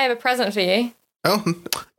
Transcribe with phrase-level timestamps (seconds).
[0.00, 0.92] I have a present for you.
[1.24, 1.44] Oh,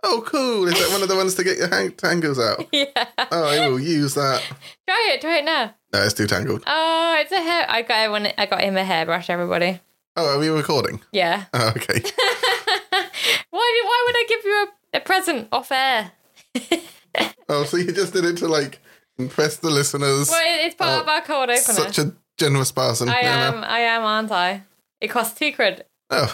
[0.02, 0.68] oh, cool!
[0.68, 2.66] Is that one of the ones to get your hang- tangles out?
[2.72, 2.88] Yeah.
[3.32, 4.42] Oh, I will use that.
[4.88, 5.22] Try it.
[5.22, 5.76] Try it now.
[5.94, 6.64] No, it's too tangled.
[6.66, 7.68] Oh, it's a hair.
[7.70, 8.28] I got one.
[8.40, 9.30] I got him a hairbrush.
[9.30, 9.80] Everybody.
[10.18, 11.02] Oh, are we recording?
[11.12, 11.46] Yeah.
[11.54, 12.02] Oh, okay.
[13.52, 13.82] why?
[13.86, 14.52] Why would I give you
[14.94, 16.12] a, a present off air?
[17.50, 18.80] Oh, so you just did it to like
[19.20, 20.30] impress the listeners.
[20.30, 21.60] Well, it's part Oh, of our cold opener.
[21.60, 23.10] Such a generous person.
[23.10, 23.62] I am.
[23.66, 24.64] I am, aren't I?
[25.02, 25.84] It costs two quid.
[26.10, 26.34] Oh.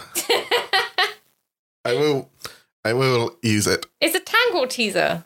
[1.88, 2.30] I will.
[2.86, 3.86] I will use it.
[4.00, 5.26] It's a tangle teaser.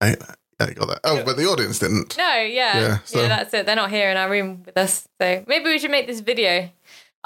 [0.00, 0.16] I,
[0.60, 1.00] I got that.
[1.04, 2.16] Oh, but the audience didn't.
[2.16, 3.66] No, yeah, Yeah, yeah, so- that's it.
[3.66, 6.70] They're not here in our room with us, so maybe we should make this video.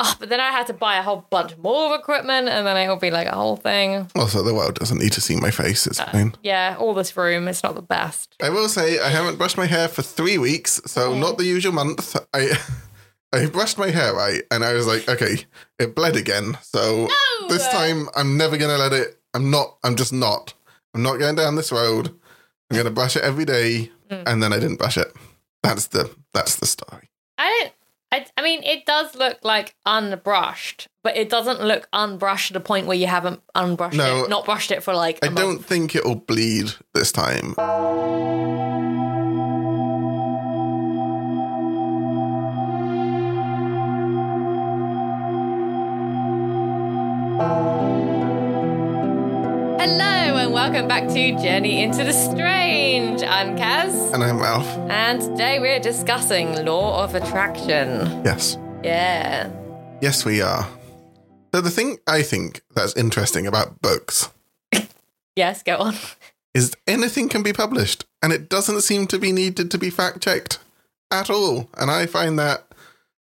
[0.01, 2.77] Oh, but then I had to buy a whole bunch more of equipment, and then
[2.77, 4.09] it'll be like a whole thing.
[4.15, 5.89] Also, the world doesn't need to see my face.
[5.89, 6.35] It's Uh, fine.
[6.43, 7.49] Yeah, all this room.
[7.49, 8.37] It's not the best.
[8.41, 11.19] I will say I haven't brushed my hair for three weeks, so Oh.
[11.19, 12.15] not the usual month.
[12.33, 12.53] I
[13.33, 15.45] I brushed my hair right, and I was like, okay,
[15.79, 16.57] it bled again.
[16.63, 17.07] So
[17.41, 17.49] No!
[17.49, 19.21] this time I'm never gonna let it.
[19.35, 19.77] I'm not.
[19.85, 20.55] I'm just not.
[20.95, 22.09] I'm not going down this road.
[22.71, 24.23] I'm gonna brush it every day, Mm.
[24.27, 25.13] and then I didn't brush it.
[25.63, 27.11] That's the that's the story.
[27.37, 27.73] I don't.
[28.11, 32.61] I, I mean, it does look like unbrushed, but it doesn't look unbrushed to the
[32.61, 34.25] point where you haven't unbrushed No.
[34.25, 35.19] it, not brushed it for like.
[35.23, 37.55] I I don't think it'll bleed this time.
[50.59, 53.23] Welcome back to Journey into the Strange.
[53.23, 54.67] I'm Kaz, And I'm Alf.
[54.91, 58.25] and today we're discussing Law of Attraction.
[58.25, 58.59] Yes.
[58.83, 59.51] Yeah.
[60.03, 60.69] Yes, we are.
[61.55, 64.31] So the thing I think that's interesting about books
[65.37, 65.95] Yes, go on.
[66.55, 70.21] is anything can be published, and it doesn't seem to be needed to be fact
[70.23, 70.59] checked
[71.13, 71.69] at all.
[71.79, 72.65] And I find that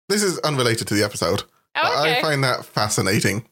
[0.09, 1.43] this is unrelated to the episode.
[1.75, 2.17] Oh, okay.
[2.17, 3.45] I find that fascinating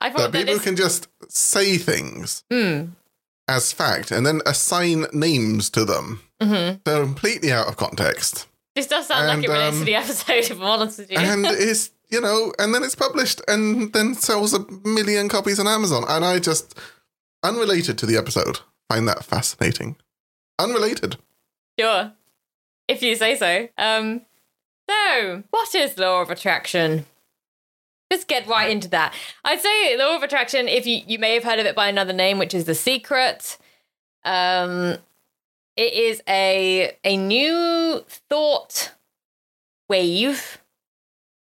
[0.00, 2.86] I that thought that people can just say things Hmm.
[3.48, 6.22] As fact and then assign names to them.
[6.40, 6.80] Mhm.
[6.84, 8.46] They're completely out of context.
[8.74, 11.10] This does sound like And, it relates um, to the episode, if I'm honest with
[11.10, 11.18] you.
[11.18, 15.66] and it's you know and then it's published and then sells a million copies on
[15.66, 16.74] amazon and i just
[17.42, 19.94] unrelated to the episode find that fascinating
[20.58, 21.16] unrelated
[21.78, 22.12] Sure.
[22.88, 23.68] If you say so.
[23.76, 24.22] Um
[24.90, 27.04] so what is law of attraction?
[28.10, 29.14] Let's get right into that.
[29.44, 32.12] I'd say law of attraction, if you, you may have heard of it by another
[32.12, 33.58] name, which is the secret.
[34.24, 34.96] Um
[35.76, 38.92] it is a a new thought
[39.88, 40.58] wave.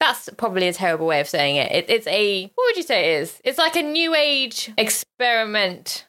[0.00, 1.72] That's probably a terrible way of saying it.
[1.72, 1.91] it.
[1.91, 3.41] It's a what would you say it is?
[3.45, 6.06] It's like a new age experiment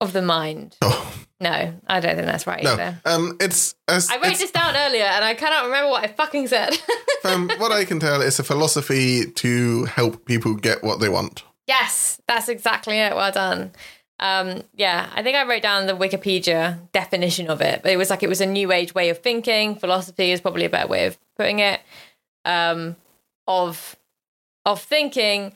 [0.00, 0.76] of the mind.
[0.82, 3.00] oh No, I don't think that's right no either.
[3.06, 6.48] um it's, I wrote it's this down earlier and I cannot remember what I fucking
[6.48, 6.76] said.
[7.22, 11.42] from what i can tell it's a philosophy to help people get what they want
[11.70, 13.14] yes, that's exactly it.
[13.14, 13.70] Well done.
[14.18, 18.10] Um, yeah, I think I wrote down the Wikipedia definition of it, but it was
[18.10, 19.76] like it was a new age way of thinking.
[19.76, 21.80] Philosophy is probably a better way of putting it.
[22.44, 22.96] Um,
[23.46, 23.96] of
[24.66, 25.52] of thinking,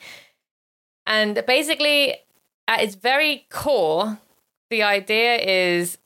[1.07, 2.17] and basically,
[2.69, 4.19] at its very core,
[4.71, 5.99] the idea is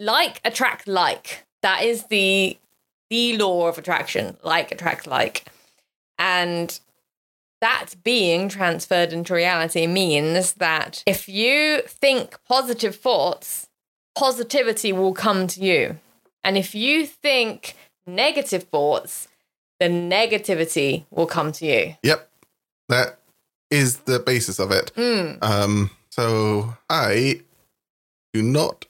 [0.00, 1.44] like attract like.
[1.62, 2.56] That is the
[3.10, 4.36] the law of attraction.
[4.42, 5.44] Like attract like,
[6.18, 6.78] and
[7.60, 13.68] that being transferred into reality means that if you think positive thoughts,
[14.16, 15.98] positivity will come to you.
[16.44, 17.74] And if you think
[18.06, 19.28] negative thoughts,
[19.80, 21.96] the negativity will come to you.
[22.02, 22.30] yep
[22.88, 23.18] that
[23.70, 25.42] is the basis of it Mm.
[25.42, 27.40] um so i
[28.36, 28.84] do not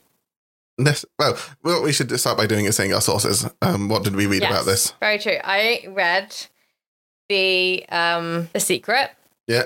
[0.77, 4.15] nec- well what we should start by doing is saying our sources um what did
[4.15, 5.37] we read Yes, about this Very true.
[5.43, 6.27] I read
[7.29, 9.11] the um the secret.
[9.47, 9.63] yeah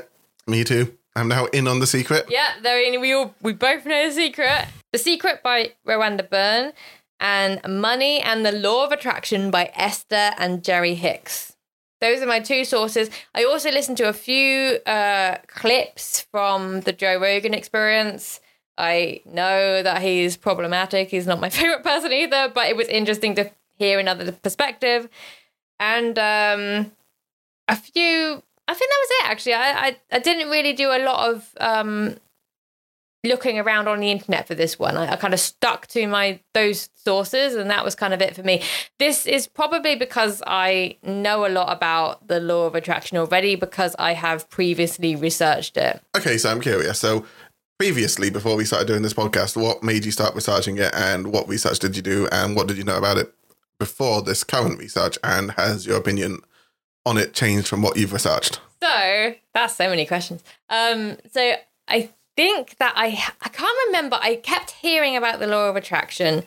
[0.48, 4.08] me too i'm now in on the secret Yeah, there we all we both know
[4.10, 4.66] the secret.
[4.94, 6.74] The Secret by Rhonda Byrne
[7.20, 11.56] and Money and the Law of Attraction by Esther and Jerry Hicks.
[12.02, 13.10] Those are my two sources.
[13.34, 18.42] I also listened to a few uh, clips from the Joe Rogan experience.
[18.82, 21.10] I know that he's problematic.
[21.10, 25.08] He's not my favorite person either, but it was interesting to hear another perspective.
[25.80, 26.92] And um,
[27.68, 29.54] a few, I think that was it actually.
[29.54, 32.16] I, I, I didn't really do a lot of um,
[33.24, 34.98] looking around on the internet for this one.
[34.98, 38.36] I, I kind of stuck to my those sources, and that was kind of it
[38.36, 38.64] for me.
[39.00, 43.96] This is probably because I know a lot about the law of attraction already because
[44.00, 46.02] I have previously researched it.
[46.18, 47.00] Okay, so I'm curious.
[47.00, 47.26] So
[47.82, 51.48] previously, before we started doing this podcast, what made you start researching it, and what
[51.48, 53.34] research did you do, and what did you know about it
[53.80, 56.42] before this current research, and has your opinion
[57.08, 58.62] on it changed from what you've researched?
[58.84, 60.44] So that's so many questions.
[60.70, 61.56] Um, so
[61.88, 63.08] I think that I
[63.42, 64.20] I can't remember.
[64.22, 66.44] I kept hearing about the law of attraction.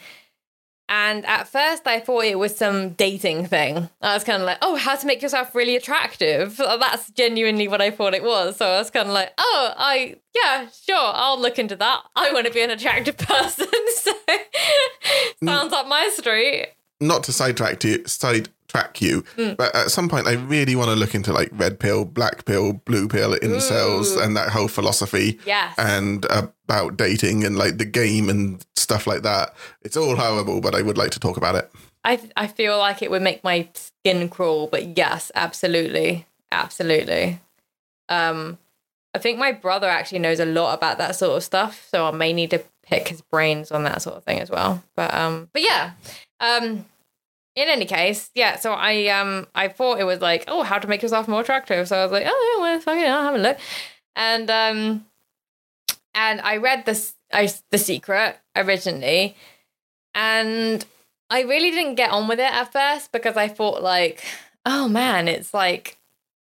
[0.89, 3.89] And at first, I thought it was some dating thing.
[4.03, 6.57] I was kind of like, oh, how to make yourself really attractive.
[6.59, 8.57] That's genuinely what I thought it was.
[8.57, 12.03] So I was kind of like, oh, I, yeah, sure, I'll look into that.
[12.15, 13.67] I want to be an attractive person.
[13.95, 15.45] so mm.
[15.45, 16.69] sounds up my street.
[17.01, 19.57] Not to sidetrack you, sidetrack you, Mm.
[19.57, 22.75] but at some point, I really want to look into like red pill, black pill,
[22.85, 24.21] blue pill, incels, Ooh.
[24.21, 25.39] and that whole philosophy.
[25.47, 25.75] Yes.
[25.79, 29.55] and about dating and like the game and stuff like that.
[29.83, 31.71] It's all horrible, but I would like to talk about it.
[32.05, 37.41] I I feel like it would make my skin crawl, but yes, absolutely, absolutely.
[38.09, 38.59] Um,
[39.15, 42.11] I think my brother actually knows a lot about that sort of stuff, so I
[42.11, 44.83] may need to pick his brains on that sort of thing as well.
[44.97, 45.93] But um, but yeah,
[46.41, 46.85] um,
[47.57, 48.57] in any case, yeah.
[48.57, 51.87] So I um I thought it was like oh how to make yourself more attractive.
[51.89, 53.59] So I was like oh well fucking I'll have a look,
[54.17, 55.07] and um,
[56.15, 59.37] and I read this I the secret originally,
[60.15, 60.85] and
[61.31, 64.25] I really didn't get on with it at first because I thought like,
[64.67, 65.99] oh man, it's like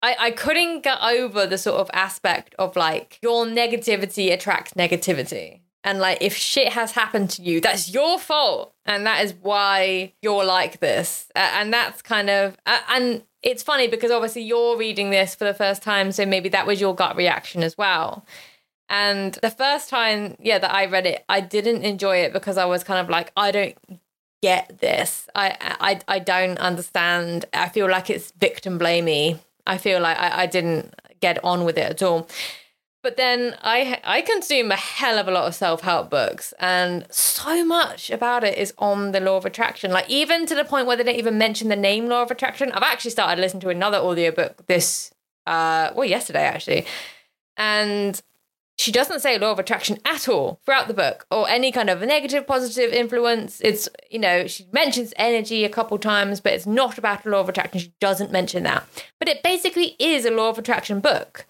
[0.02, 5.60] I, I couldn't get over the sort of aspect of like your negativity attracts negativity.
[5.84, 8.74] And like if shit has happened to you, that's your fault.
[8.86, 11.26] And that is why you're like this.
[11.36, 15.44] A- and that's kind of a- and it's funny because obviously you're reading this for
[15.44, 18.24] the first time, so maybe that was your gut reaction as well.
[18.88, 22.64] And the first time, yeah, that I read it, I didn't enjoy it because I
[22.64, 23.76] was kind of like, I don't
[24.42, 25.26] get this.
[25.34, 27.44] I I I don't understand.
[27.54, 29.38] I feel like it's victim blamey.
[29.66, 32.28] I feel like I, I didn't get on with it at all.
[33.04, 37.06] But then I I consume a hell of a lot of self help books, and
[37.10, 39.90] so much about it is on the law of attraction.
[39.90, 42.72] Like even to the point where they don't even mention the name law of attraction.
[42.72, 45.12] I've actually started listening to another audiobook this
[45.46, 46.86] uh well yesterday actually,
[47.58, 48.22] and
[48.78, 52.00] she doesn't say law of attraction at all throughout the book or any kind of
[52.00, 53.60] negative positive influence.
[53.62, 57.40] It's you know she mentions energy a couple times but it's not about a law
[57.40, 57.80] of attraction.
[57.80, 58.88] She doesn't mention that.
[59.18, 61.44] But it basically is a law of attraction book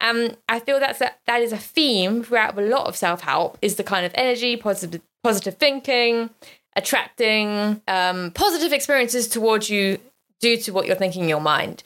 [0.00, 3.76] and i feel that's a, that is a theme throughout a lot of self-help is
[3.76, 6.30] the kind of energy positive positive thinking
[6.76, 9.98] attracting um, positive experiences towards you
[10.40, 11.82] due to what you're thinking in your mind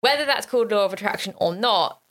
[0.00, 2.02] whether that's called law of attraction or not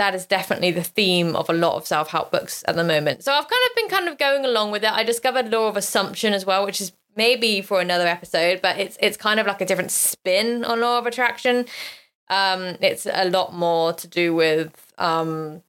[0.00, 3.22] that is definitely the theme of a lot of self-help books at the moment.
[3.22, 4.90] So I've kind of been kind of going along with it.
[4.90, 8.96] I discovered law of assumption as well, which is maybe for another episode, but it's
[9.02, 11.66] it's kind of like a different spin on law of attraction.
[12.30, 15.62] Um, it's a lot more to do with um,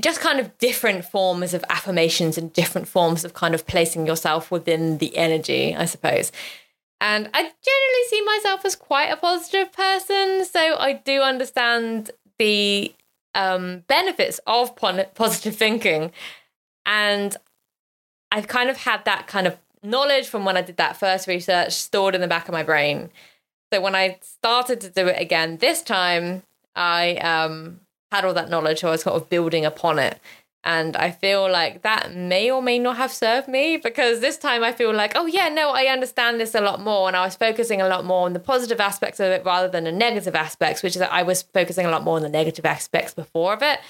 [0.00, 4.50] just kind of different forms of affirmations and different forms of kind of placing yourself
[4.50, 6.30] within the energy, I suppose.
[7.00, 12.94] And I generally see myself as quite a positive person, so I do understand the
[13.34, 16.12] um, benefits of positive thinking.
[16.84, 17.36] And
[18.30, 21.72] I've kind of had that kind of knowledge from when I did that first research
[21.72, 23.10] stored in the back of my brain.
[23.72, 26.42] So when I started to do it again this time,
[26.74, 27.80] I um,
[28.10, 30.20] had all that knowledge, so I was sort of building upon it.
[30.62, 34.62] And I feel like that may or may not have served me because this time
[34.62, 37.08] I feel like, oh, yeah, no, I understand this a lot more.
[37.08, 39.84] And I was focusing a lot more on the positive aspects of it rather than
[39.84, 42.66] the negative aspects, which is that I was focusing a lot more on the negative
[42.66, 43.80] aspects before of it.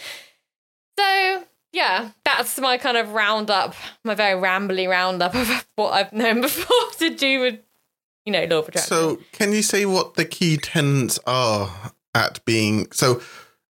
[0.96, 6.40] So, yeah, that's my kind of roundup, my very rambly roundup of what I've known
[6.40, 7.58] before to do with,
[8.24, 8.88] you know, law of attraction.
[8.88, 13.20] So, can you say what the key tenets are at being so?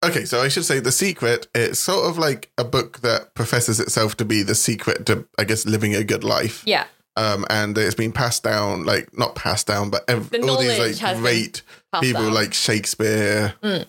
[0.03, 1.48] Okay, so I should say the secret.
[1.53, 5.43] It's sort of like a book that professes itself to be the secret to, I
[5.43, 6.63] guess, living a good life.
[6.65, 10.57] yeah, Um, and it's been passed down, like not passed down, but ev- The all
[10.57, 11.62] these like great
[12.01, 12.33] people down.
[12.33, 13.86] like Shakespeare, Mm.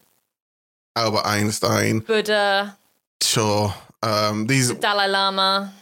[0.97, 2.77] Albert Einstein, Buddha,
[3.23, 3.73] sure.
[4.03, 5.73] Um, these Dalai Lama.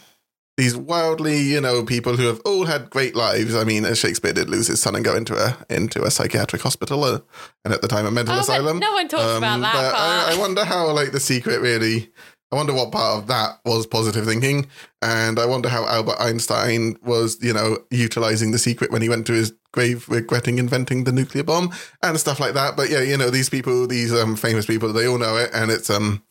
[0.61, 3.55] These wildly, you know, people who have all had great lives.
[3.55, 7.03] I mean, Shakespeare did lose his son and go into a into a psychiatric hospital,
[7.03, 7.19] uh,
[7.65, 8.77] and at the time a mental Oh, asylum.
[8.77, 10.27] no one talks about that but part.
[10.29, 12.11] I, I wonder how, like, the secret really.
[12.51, 14.67] I wonder what part of that was positive thinking,
[15.01, 19.25] and I wonder how Albert Einstein was, you know, utilizing the secret when he went
[19.27, 21.71] to his grave, regretting inventing the nuclear bomb
[22.03, 22.75] and stuff like that.
[22.75, 25.71] But yeah, you know, these people, these um famous people, they all know it, and
[25.71, 26.21] it's um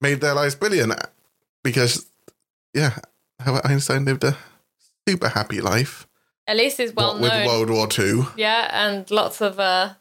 [0.00, 0.92] made their lives brilliant
[1.62, 2.10] because,
[2.74, 2.98] yeah,
[3.46, 4.36] Albert Einstein lived a
[5.08, 6.06] super happy life.
[6.46, 7.46] At least it's well what with known.
[7.46, 8.26] World War Two.
[8.36, 9.94] Yeah, and lots of uh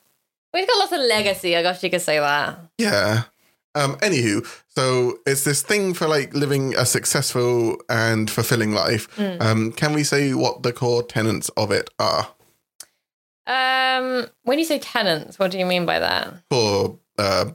[0.53, 2.59] we've got lots of legacy, I guess you could say that.
[2.77, 3.23] Yeah.
[3.75, 9.07] Um, anywho, so it's this thing for like living a successful and fulfilling life.
[9.15, 9.41] Mm.
[9.41, 12.27] Um, can we say what the core tenets of it are
[13.47, 16.33] Um when you say tenants, what do you mean by that?
[16.51, 17.45] for uh,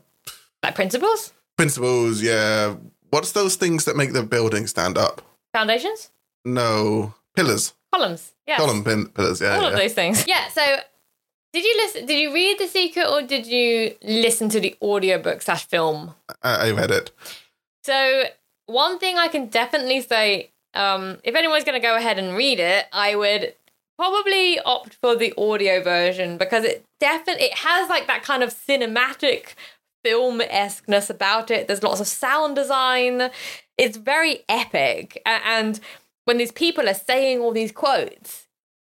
[0.62, 1.32] Like principles?
[1.56, 2.20] principles?
[2.22, 2.74] Yeah,
[3.10, 5.22] What's those things that make the building stand up?
[5.52, 6.10] Foundations,
[6.44, 7.74] No, pillars.
[7.92, 9.40] columns, yes, Column pin pillars.
[9.40, 9.68] Yeah, all yeah.
[9.70, 10.24] of those things.
[10.26, 10.48] Yeah.
[10.48, 10.62] So,
[11.52, 12.06] did you listen?
[12.06, 16.14] Did you read The Secret, or did you listen to the audiobook slash film?
[16.42, 17.10] I, I read it.
[17.84, 18.24] So
[18.66, 22.60] one thing I can definitely say, um, if anyone's going to go ahead and read
[22.60, 23.54] it, I would
[23.96, 28.50] probably opt for the audio version because it definitely it has like that kind of
[28.54, 29.54] cinematic
[30.08, 31.66] film esqueness about it.
[31.66, 33.30] There's lots of sound design.
[33.76, 35.78] It's very epic, and
[36.24, 38.46] when these people are saying all these quotes,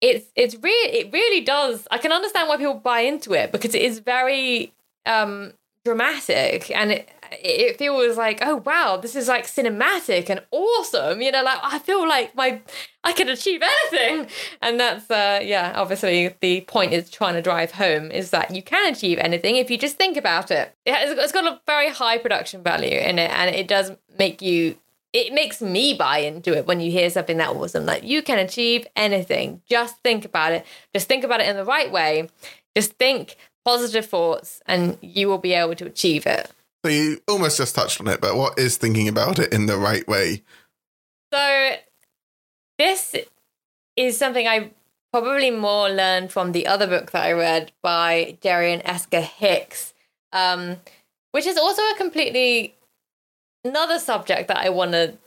[0.01, 1.87] it's it's really it really does.
[1.91, 4.73] I can understand why people buy into it because it is very
[5.05, 5.53] um
[5.85, 7.09] dramatic and it
[7.39, 11.79] it feels like oh wow this is like cinematic and awesome you know like i
[11.79, 12.61] feel like my
[13.03, 14.27] i can achieve anything.
[14.61, 18.63] And that's uh yeah obviously the point is trying to drive home is that you
[18.63, 20.73] can achieve anything if you just think about it.
[20.85, 24.77] It's got a very high production value in it and it does make you
[25.11, 27.85] it makes me buy into it when you hear something that awesome.
[27.85, 29.61] Like you can achieve anything.
[29.69, 30.65] Just think about it.
[30.93, 32.29] Just think about it in the right way.
[32.75, 36.51] Just think positive thoughts and you will be able to achieve it
[36.83, 39.77] So you almost just touched on it, but what is thinking about it in the
[39.77, 40.43] right way?
[41.33, 41.75] So
[42.77, 43.15] this
[43.95, 44.71] is something I
[45.13, 49.93] probably more learned from the other book that I read by Darian Esker Hicks,
[50.33, 50.77] um,
[51.31, 52.75] which is also a completely
[53.63, 55.17] another subject that I want to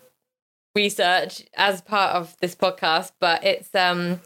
[0.75, 3.13] research as part of this podcast.
[3.19, 4.21] But it's um,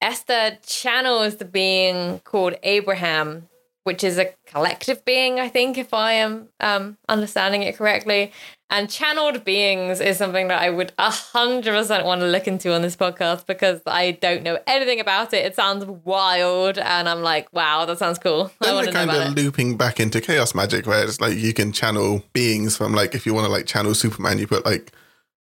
[0.00, 3.48] Esther channels the being called Abraham,
[3.84, 8.32] which is a collective being, I think, if I am um, understanding it correctly.
[8.72, 12.94] And channeled beings is something that I would 100% want to look into on this
[12.94, 15.44] podcast because I don't know anything about it.
[15.44, 16.78] It sounds wild.
[16.78, 18.52] And I'm like, wow, that sounds cool.
[18.60, 19.42] I Then to know kind of it.
[19.42, 23.26] looping back into chaos magic, where it's like you can channel beings from like if
[23.26, 24.92] you want to like channel Superman, you put like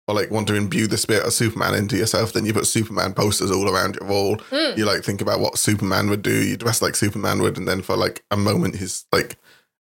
[0.07, 3.13] or like want to imbue the spirit of Superman into yourself, then you put Superman
[3.13, 4.37] posters all around your wall.
[4.49, 4.77] Hmm.
[4.77, 6.43] You like think about what Superman would do.
[6.43, 9.37] You dress like Superman would, and then for like a moment, his like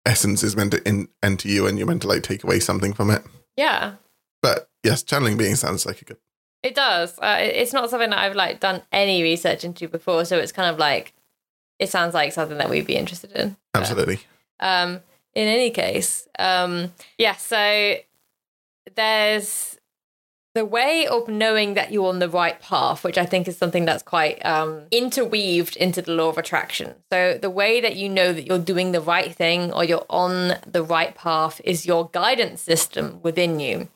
[0.05, 2.93] essence is meant to in, enter you, and you're meant to like take away something
[2.93, 3.23] from it.
[3.57, 3.95] Yeah.
[4.43, 6.19] But yes, channeling being sounds like a good.
[6.63, 7.19] It does.
[7.19, 10.71] Uh, it's not something that I've like done any research into before, so it's kind
[10.71, 11.15] of like
[11.79, 13.57] it sounds like something that we'd be interested in.
[13.73, 14.21] But, Absolutely.
[14.61, 15.01] um,
[15.35, 17.37] in any case, um, yeah.
[17.37, 17.97] So
[18.95, 19.80] there's
[20.55, 23.85] the way of knowing that you're on the right path, which I think is something
[23.85, 26.95] that's quite um, interweaved into the law of attraction.
[27.13, 30.57] So the way that you know that you're doing the right thing or you're on
[30.67, 33.89] the right path is your guidance system within you.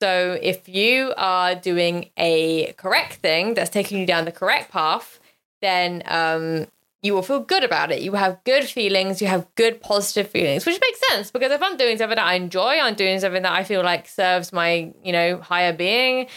[0.00, 5.18] So if you are doing a correct thing that's taking you down the correct path,
[5.60, 6.66] then um,
[7.02, 8.00] you will feel good about it.
[8.00, 11.76] You have good feelings, you have good positive feelings, which makes sense because if I'm
[11.76, 15.12] doing something that I enjoy, I'm doing something that I feel like serves my, you
[15.12, 16.28] know, higher being,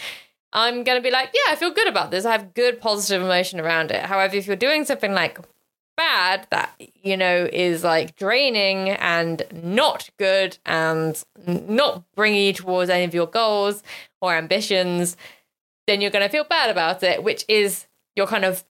[0.52, 2.24] I'm going to be like, yeah, I feel good about this.
[2.24, 4.02] I have good positive emotion around it.
[4.06, 5.38] However, if you're doing something like
[5.96, 6.70] bad that
[7.02, 13.14] you know is like draining and not good and not bringing you towards any of
[13.14, 13.82] your goals
[14.20, 15.16] or ambitions
[15.86, 18.62] then you're going to feel bad about it which is your kind of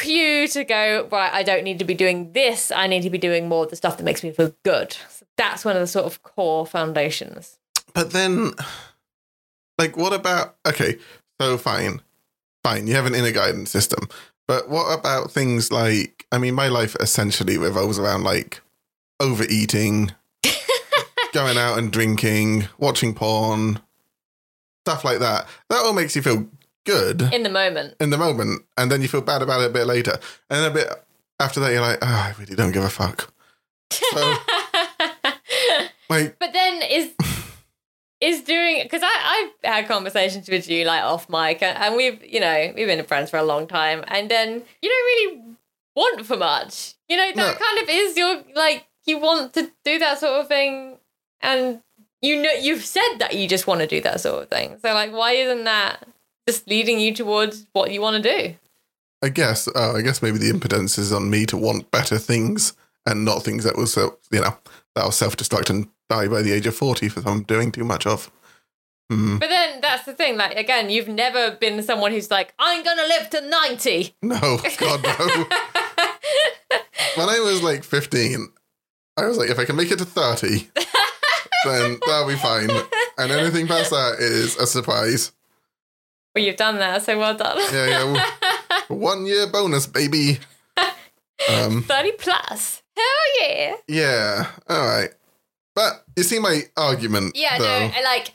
[0.00, 3.18] cue to go right i don't need to be doing this i need to be
[3.18, 5.86] doing more of the stuff that makes me feel good so that's one of the
[5.86, 7.58] sort of core foundations
[7.94, 8.52] But then,
[9.78, 10.56] like, what about?
[10.66, 10.98] Okay,
[11.40, 12.00] so fine,
[12.62, 12.86] fine.
[12.86, 14.08] You have an inner guidance system,
[14.46, 16.26] but what about things like?
[16.30, 18.60] I mean, my life essentially revolves around like
[19.20, 20.12] overeating,
[21.32, 23.80] going out and drinking, watching porn,
[24.84, 25.46] stuff like that.
[25.70, 26.46] That all makes you feel
[26.94, 29.74] good in the moment in the moment, and then you feel bad about it a
[29.78, 30.14] bit later,
[30.50, 30.88] and then a bit
[31.40, 33.32] after that, you're like, oh, I really don't give a fuck.
[33.92, 34.20] So,
[36.10, 37.12] like, But then is
[38.20, 42.40] is doing because I I've had conversations with you like off mic and, we've you
[42.40, 45.54] know we've been friends for a long time and then you don't really
[45.94, 46.94] want for much.
[47.08, 47.66] You know that No.
[47.66, 50.98] kind of is your like you want to do that sort of thing
[51.40, 51.80] and
[52.20, 54.78] you know you've said that you just want to do that sort of thing.
[54.82, 56.04] So like why isn't that
[56.48, 58.54] just leading you towards what you want to do?
[59.22, 62.72] I guess, uh, I guess maybe the impotence is on me to want better things
[63.04, 64.56] and not things that will, so, you know,
[64.94, 68.06] that will self-destruct and die by the age of forty for I'm doing too much
[68.06, 68.30] of.
[69.10, 69.36] Hmm.
[69.36, 70.38] But then that's the thing.
[70.38, 74.14] Like again, you've never been someone who's like I'm gonna live to ninety.
[74.22, 75.16] No, God no.
[77.16, 78.48] when I was like fifteen,
[79.18, 80.70] I was like, if I can make it to thirty,
[81.64, 82.70] then that'll be fine.
[83.18, 85.32] And anything past that is a surprise.
[86.38, 87.58] Well, you've done that, so well done.
[87.72, 88.80] Yeah, yeah.
[88.88, 90.38] One year bonus, baby.
[91.48, 92.82] Um, 30 plus.
[92.96, 93.76] Hell yeah.
[93.88, 94.46] yeah.
[94.68, 95.10] All right.
[95.74, 97.36] But you see my argument.
[97.36, 97.64] Yeah, though.
[97.64, 98.32] no, I like,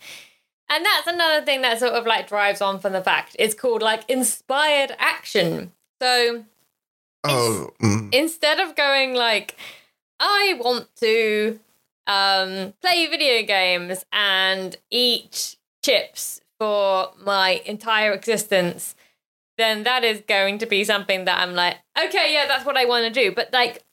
[0.70, 3.82] and that's another thing that sort of like drives on from the fact it's called
[3.82, 5.72] like inspired action.
[6.02, 6.44] So
[7.24, 8.14] Oh, mm.
[8.14, 9.56] instead of going like,
[10.20, 11.60] I want to
[12.06, 18.96] um, play video games and eat chips for my entire existence,
[19.58, 22.86] then that is going to be something that I'm like, okay, yeah, that's what I
[22.86, 23.32] want to do.
[23.32, 23.84] But like,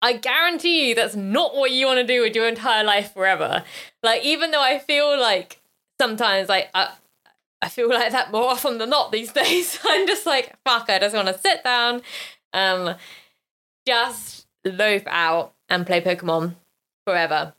[0.00, 3.64] I guarantee you that's not what you want to do with your entire life forever.
[4.02, 5.60] Like, even though I feel like
[6.00, 6.92] sometimes like I,
[7.60, 9.78] I feel like that more often than not these days.
[9.84, 12.02] I'm just like, fuck, I just want to sit down,
[12.52, 12.94] um,
[13.86, 16.54] just loaf out and play Pokemon
[17.06, 17.54] forever.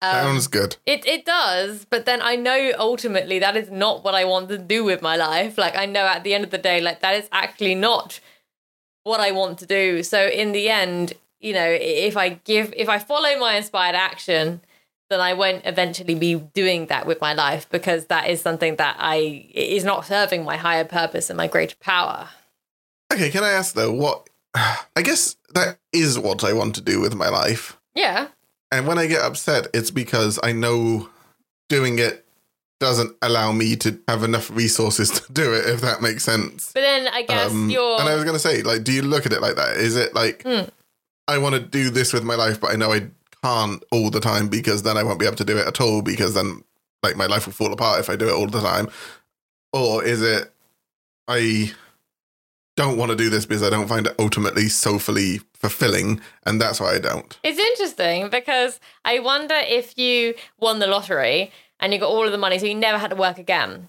[0.00, 0.76] Um, sounds good.
[0.86, 4.58] it it does, but then I know ultimately that is not what I want to
[4.58, 5.58] do with my life.
[5.58, 8.20] Like I know at the end of the day, like that is actually not
[9.02, 10.02] what I want to do.
[10.02, 14.60] So in the end, you know, if I give if I follow my inspired action,
[15.10, 18.96] then I won't eventually be doing that with my life because that is something that
[18.98, 22.28] I is not serving my higher purpose and my greater power.
[23.12, 24.28] Okay, can I ask though what?
[24.54, 27.78] I guess that is what I want to do with my life.
[27.94, 28.28] Yeah.
[28.70, 31.08] And when I get upset, it's because I know
[31.68, 32.24] doing it
[32.80, 36.70] doesn't allow me to have enough resources to do it, if that makes sense.
[36.72, 39.02] But then I guess Um, you're And I was going to say, like, do you
[39.02, 39.76] look at it like that?
[39.76, 40.68] Is it like, Hmm.
[41.26, 43.08] I want to do this with my life, but I know I
[43.42, 46.00] can't all the time because then I won't be able to do it at all
[46.00, 46.62] because then,
[47.02, 48.88] like, my life will fall apart if I do it all the time?
[49.72, 50.50] Or is it,
[51.26, 51.72] I
[52.78, 56.80] don't want to do this because I don't find it ultimately soulfully fulfilling, and that's
[56.80, 57.36] why I don't?
[57.42, 62.30] It's interesting because I wonder if you won the lottery and you got all of
[62.30, 63.88] the money, so you never had to work again.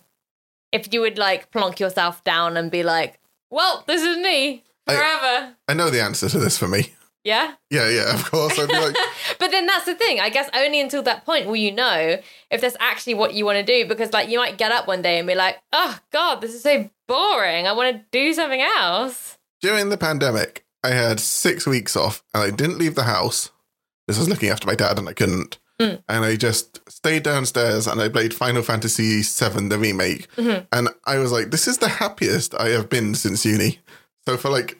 [0.72, 3.20] If you would like plonk yourself down and be like,
[3.52, 6.94] "Well, this is me I- forever," I know the answer to this for me.
[7.24, 7.54] Yeah.
[7.70, 8.58] Yeah, yeah, of course.
[8.58, 8.96] I'd be like,
[9.40, 10.20] But then that's the thing.
[10.20, 12.18] I guess only until that point will you know
[12.52, 13.88] if that's actually what you want to do.
[13.88, 16.64] Because like you might get up one day and be like, "Oh God, this is
[16.64, 17.68] so boring.
[17.68, 22.42] I want to do something else." during the pandemic, I had six weeks off and
[22.44, 23.52] I didn't leave the house.
[24.08, 25.60] This was looking after my dad and I couldn't.
[25.82, 26.02] Mm.
[26.08, 30.34] And I just stayed downstairs and I played Final Fantasy VII, the remake.
[30.38, 30.66] Mhm.
[30.72, 33.80] And I was like, this is the happiest I have been since uni.
[34.26, 34.78] So for like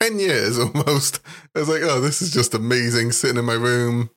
[0.00, 1.20] 10 years almost,
[1.54, 4.10] I was like, oh, this is just amazing sitting in my room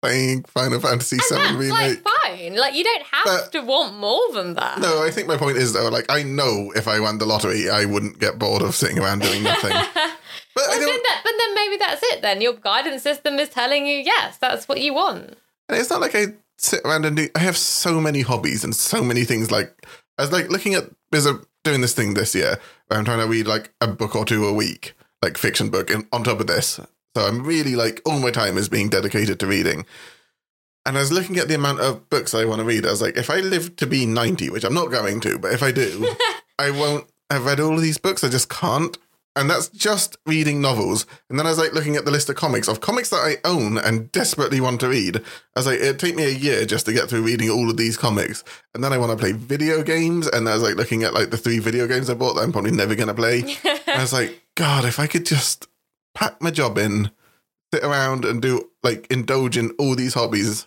[0.00, 1.70] playing Final Fantasy VII And that's remake.
[2.04, 2.56] like fine.
[2.56, 4.78] Like you don't have But- to want more than that.
[4.80, 7.68] no, I think my point is though, like I know if I won the lottery,
[7.68, 9.72] I wouldn't get bored of sitting around doing nothing.
[10.54, 12.20] But I Well, then that, but then maybe that's it.
[12.22, 15.36] Then your guidance system is telling you yes, that's what you want.
[15.68, 16.26] And it's not like I
[16.56, 17.28] sit around and do.
[17.36, 19.52] I have so many hobbies and so many things.
[19.52, 19.86] Like
[20.18, 23.20] I was like looking at there's a doing this thing this year where I'm trying
[23.20, 26.40] to read like a book or two a week, like fiction book, and on top
[26.40, 26.80] of this,
[27.16, 29.86] so I'm really like all my time is being dedicated to reading.
[30.86, 32.86] And I was looking at the amount of books I want to read.
[32.86, 35.52] I was like, if I live to be 90, which I'm not going to, but
[35.52, 36.08] if I do,
[36.58, 38.24] I won't have read all of these books.
[38.24, 38.96] I just can't.
[39.38, 41.06] And that's just reading novels.
[41.30, 43.36] And then I was like looking at the list of comics, of comics that I
[43.48, 45.18] own and desperately want to read.
[45.18, 45.20] I
[45.54, 47.96] was like, it'd take me a year just to get through reading all of these
[47.96, 48.42] comics.
[48.74, 50.26] And then I want to play video games.
[50.26, 52.50] And I was like looking at like the three video games I bought that I'm
[52.50, 53.42] probably never going to play.
[53.64, 55.68] And I was like, God, if I could just
[56.16, 57.12] pack my job in,
[57.72, 60.66] sit around and do like indulge in all these hobbies,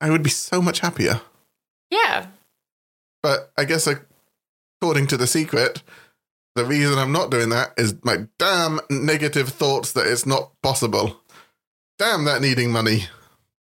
[0.00, 1.20] I would be so much happier.
[1.90, 2.28] Yeah.
[3.22, 5.82] But I guess according to the secret,
[6.56, 11.20] the reason I'm not doing that is my damn negative thoughts that it's not possible.
[11.98, 13.04] Damn that needing money.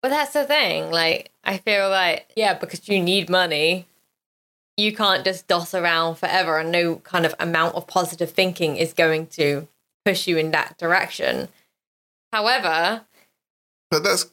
[0.03, 0.91] But that's the thing.
[0.91, 3.87] Like, I feel like, yeah, because you need money,
[4.77, 8.93] you can't just doss around forever, and no kind of amount of positive thinking is
[8.93, 9.69] going to
[10.05, 11.49] push you in that direction.
[12.33, 13.03] However,
[13.91, 14.27] But that's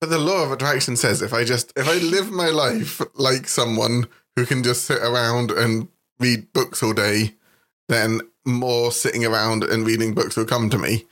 [0.00, 3.48] but the law of attraction says if I just if I live my life like
[3.48, 5.88] someone who can just sit around and
[6.20, 7.34] read books all day,
[7.88, 11.04] then more sitting around and reading books will come to me.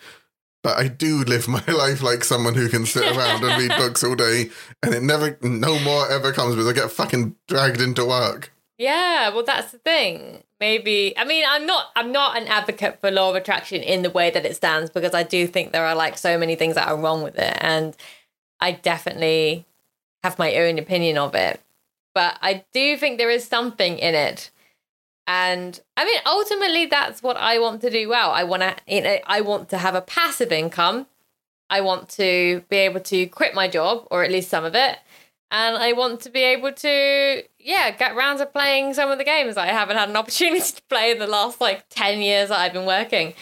[0.62, 4.03] But I do live my life like someone who can sit around and read books
[4.03, 4.51] all day,
[4.83, 8.53] and it never, no more ever comes because I get fucking dragged into work.
[8.79, 10.43] yeah, well, that's the thing.
[10.59, 14.09] Maybe I mean I'm not I'm not an advocate for law of attraction in the
[14.11, 16.89] way that it stands because I do think there are like so many things that
[16.89, 17.95] are wrong with it, and
[18.59, 19.67] I definitely
[20.23, 21.61] have my own opinion of it.
[22.15, 24.51] But I do think there is something in it.
[25.27, 28.31] And I mean, ultimately, that's what I want to do well.
[28.31, 31.07] I want to, you know, I want to have a passive income.
[31.69, 34.99] I want to be able to quit my job, or at least some of it,
[35.51, 39.25] and I want to be able to, yeah, get round to playing some of the
[39.25, 42.59] games I haven't had an opportunity to play in the last like ten years that
[42.61, 43.35] I've been working.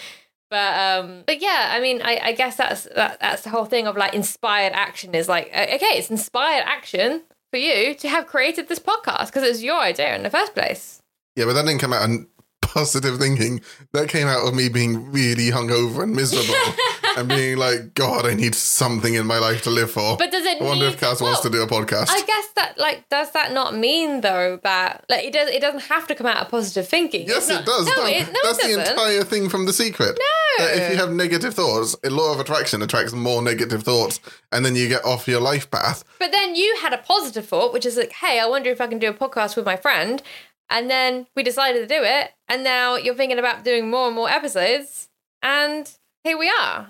[0.50, 3.86] But um, but yeah, I mean, I, I guess that's that, that's the whole thing
[3.86, 8.68] of like inspired action is like okay, it's inspired action for you to have created
[8.68, 11.02] this podcast because it's your idea in the first place.
[11.36, 12.26] Yeah, but that didn't come out of
[12.62, 13.60] positive thinking.
[13.92, 16.54] That came out of me being really hungover and miserable
[17.16, 20.16] and being like, God, I need something in my life to live for.
[20.16, 20.60] But does it?
[20.60, 22.06] I wonder need, if Kaz wants to do a podcast.
[22.10, 25.84] I guess that like does that not mean though that like it does it doesn't
[25.84, 27.26] have to come out of positive thinking.
[27.28, 27.86] yes, not- it does.
[27.86, 30.18] No, No, it, no, That's it the entire thing from The Secret.
[30.18, 30.64] No.
[30.64, 34.20] That if you have negative thoughts, a law of attraction attracts more negative thoughts,
[34.52, 36.04] and then you get off your life path.
[36.20, 38.86] But then you had a positive thought, which is like, hey, I wonder if I
[38.86, 40.22] can do a podcast with my friend.
[40.70, 42.30] And then we decided to do it.
[42.48, 45.08] And now you're thinking about doing more and more episodes.
[45.42, 45.90] And
[46.24, 46.88] here we are.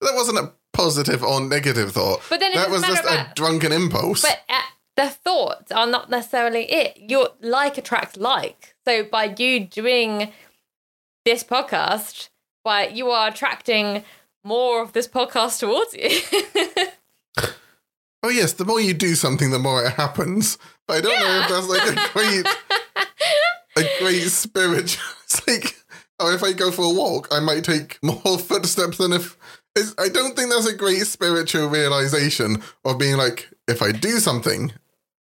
[0.00, 2.22] That wasn't a positive or negative thought.
[2.28, 4.22] But then that was just a drunken impulse.
[4.22, 4.60] But uh,
[4.96, 6.98] the thoughts are not necessarily it.
[6.98, 8.74] Your like attracts like.
[8.86, 10.32] So by you doing
[11.24, 12.30] this podcast,
[12.64, 14.04] by you are attracting
[14.44, 16.10] more of this podcast towards you.
[18.22, 20.58] oh yes, the more you do something, the more it happens.
[20.86, 22.46] But I don't know if that's like a great,
[23.76, 25.02] a great spiritual.
[25.24, 25.76] It's like,
[26.20, 29.36] oh, if I go for a walk, I might take more footsteps than if.
[29.74, 34.18] It's, I don't think that's a great spiritual realization of being like, if I do
[34.18, 34.72] something,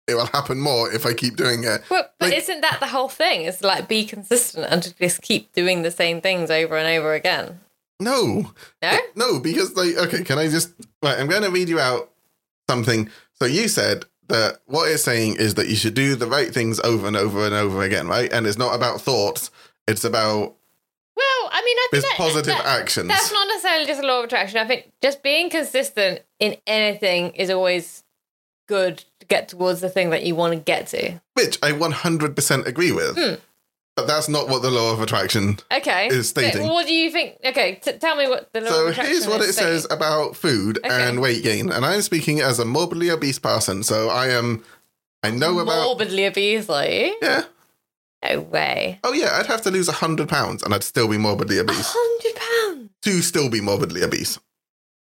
[0.10, 1.82] it will happen more if I keep doing it.
[1.89, 3.43] Well, but Like- isn't that the whole thing?
[3.43, 7.13] It's like be consistent and to just keep doing the same things over and over
[7.13, 7.62] again.
[8.02, 8.97] No, No?
[9.15, 11.17] No, because like, okay, can I just right?
[11.17, 12.12] I'm going to read you out
[12.69, 13.10] something.
[13.39, 16.79] So you said that what it's saying is that you should do the right things
[16.79, 18.31] over and over and over again, right?
[18.31, 19.51] And it's not about thoughts;
[19.88, 20.55] it's about
[21.15, 23.07] Well, I mean, I think that- positive that- actions.
[23.09, 24.59] That's not necessarily just a law of attraction.
[24.59, 28.03] I think just being consistent in anything is always
[28.67, 31.19] good to get towards the thing that you want to get to.
[31.33, 33.17] which I 100% agree with.
[33.17, 33.36] Hmm.
[33.95, 35.60] But that's not what the law of attraction.
[35.71, 36.08] Okay.
[36.08, 36.63] Is stating.
[36.63, 37.36] But what do you think?
[37.45, 39.23] Okay, t- tell me what the law So of attraction is.
[39.25, 40.89] So here's what it says about food Okay.
[41.10, 43.84] and weight gain, and I'm speaking as a morbidly obese person.
[43.84, 44.63] So I am.
[45.21, 45.84] I know about.
[45.86, 47.15] Morbidly obese, are you?
[47.21, 47.43] Yeah.
[48.27, 48.99] No way.
[49.03, 51.93] Oh yeah, I'd have to lose hundred pounds, and I'd still be morbidly obese.
[51.95, 52.89] hundred pounds.
[53.03, 54.39] to still be morbidly obese.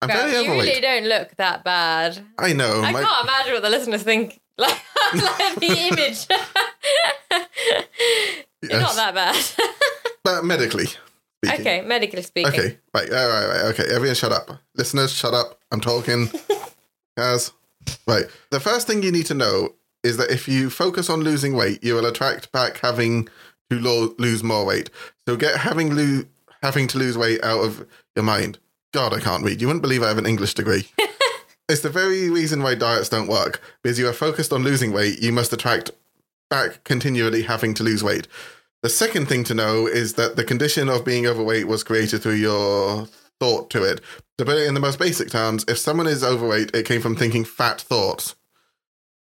[0.01, 0.69] I'm Well, very you overweight.
[0.69, 2.25] really don't look that bad.
[2.39, 2.81] I know.
[2.83, 4.41] I my- can't imagine what the listeners think.
[4.59, 4.83] Like,
[5.15, 6.27] like the image.
[8.63, 8.83] Yes.
[8.83, 9.71] not that bad.
[10.25, 11.61] But medically speaking.
[11.61, 12.53] okay, medically speaking.
[12.53, 12.79] Okay.
[12.93, 13.11] Right.
[13.11, 13.47] All right.
[13.47, 13.65] Right.
[13.73, 13.85] Okay.
[13.91, 14.51] Everyone, shut up.
[14.75, 15.59] Listeners, shut up.
[15.71, 16.29] I'm talking.
[17.17, 17.53] Guys.
[18.07, 18.25] Right.
[18.51, 21.83] The first thing you need to know is that if you focus on losing weight,
[21.83, 23.29] you will attract back having
[23.71, 24.91] to lo- lose more weight.
[25.27, 26.25] So get having lo-
[26.63, 28.59] having to lose weight out of your mind.
[28.93, 29.61] God, I can't read.
[29.61, 30.89] You wouldn't believe I have an English degree.
[31.69, 33.63] it's the very reason why diets don't work.
[33.83, 35.91] Because you are focused on losing weight, you must attract
[36.51, 38.27] back continually having to lose weight.
[38.83, 42.35] The second thing to know is that the condition of being overweight was created through
[42.35, 43.09] your
[43.41, 44.01] thought to it.
[44.39, 47.17] To put it in the most basic terms, if someone is overweight, it came from
[47.17, 48.37] thinking fat thoughts.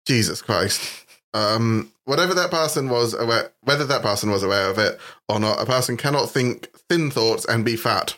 [0.08, 1.06] Jesus Christ.
[1.34, 5.62] Um, whatever that person was aware, whether that person was aware of it or not,
[5.62, 8.16] a person cannot think thin thoughts and be fat.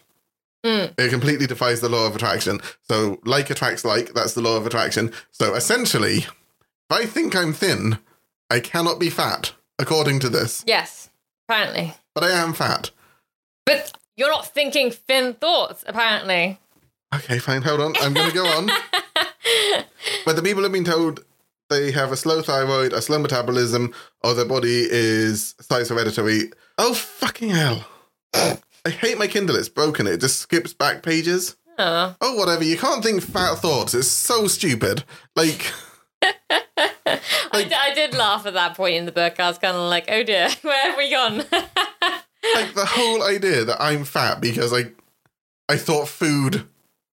[0.66, 0.94] Mm.
[0.98, 2.60] It completely defies the law of attraction.
[2.82, 5.12] So, like attracts like, that's the law of attraction.
[5.32, 8.00] So, essentially, if I think I'm thin,
[8.50, 10.64] I cannot be fat, according to this.
[10.68, 11.10] Yes,
[11.48, 11.94] apparently.
[12.14, 12.92] But I am fat.
[13.66, 16.60] But you're not thinking thin thoughts, apparently.
[17.14, 17.62] Okay, fine.
[17.62, 17.94] Hold on.
[18.02, 18.70] I'm going to go on.
[20.26, 21.24] But the people have been told
[21.70, 26.52] they have a slow thyroid, a slow metabolism, or their body is size hereditary.
[26.80, 27.86] Oh, fucking hell.
[28.34, 29.56] I hate my Kindle.
[29.56, 30.08] It's broken.
[30.08, 31.56] It just skips back pages.
[31.78, 32.16] Oh.
[32.22, 32.64] Oh, whatever.
[32.64, 33.94] You can't think fat thoughts.
[33.94, 35.04] It's so stupid.
[35.36, 35.72] Like,
[37.52, 39.40] I, d- I did laugh at that point in the book.
[39.40, 41.38] I was kind of like, oh dear, where have we gone?
[42.56, 44.92] like the whole idea that I'm fat because I,
[45.70, 46.66] I thought food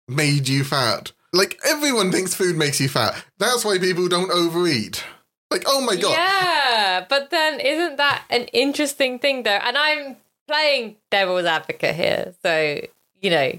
[0.08, 1.12] made you fat.
[1.32, 3.24] Like everyone thinks food makes you fat.
[3.38, 5.04] That's why people don't overeat.
[5.50, 6.12] Like, oh my god.
[6.12, 9.50] yeah, but then isn't that an interesting thing though?
[9.50, 12.80] And I'm playing devil's advocate here, so
[13.20, 13.58] you know,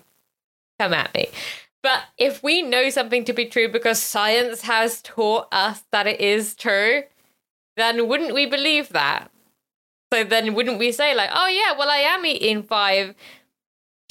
[0.80, 1.28] come at me.
[1.84, 6.22] But if we know something to be true because science has taught us that it
[6.22, 7.04] is true,
[7.76, 9.32] then wouldn't we believe that?
[10.14, 13.16] So then wouldn't we say like, oh yeah, well I am eating five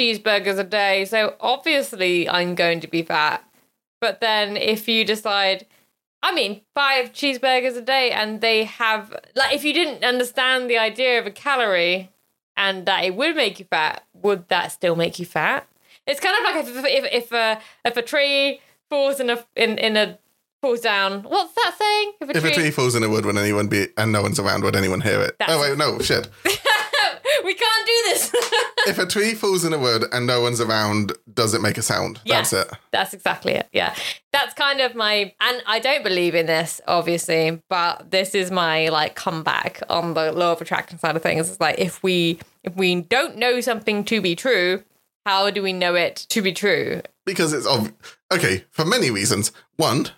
[0.00, 3.44] cheeseburgers a day, so obviously I'm going to be fat.
[4.00, 5.66] But then if you decide,
[6.22, 10.78] I mean, five cheeseburgers a day, and they have like, if you didn't understand the
[10.78, 12.10] idea of a calorie
[12.56, 15.68] and that it would make you fat, would that still make you fat?
[16.10, 19.78] It's kind of like if if if a if a tree falls in a in
[19.78, 20.18] in a
[20.60, 21.22] falls down.
[21.22, 22.12] What's that saying?
[22.20, 24.38] If a If a tree falls in a wood when anyone be and no one's
[24.38, 25.36] around, would anyone hear it?
[25.38, 26.28] That's- oh wait, no, shit.
[27.44, 28.30] we can't do this.
[28.86, 31.82] if a tree falls in a wood and no one's around, does it make a
[31.82, 32.20] sound?
[32.24, 32.50] Yes.
[32.50, 32.78] That's it.
[32.90, 33.68] That's exactly it.
[33.72, 33.94] Yeah.
[34.32, 38.88] That's kind of my and I don't believe in this, obviously, but this is my
[38.88, 41.48] like comeback on the law of attraction side of things.
[41.48, 44.82] It's like if we if we don't know something to be true,
[45.26, 47.02] how do we know it to be true?
[47.26, 47.92] Because it's ob-
[48.32, 49.52] okay for many reasons.
[49.76, 50.08] One,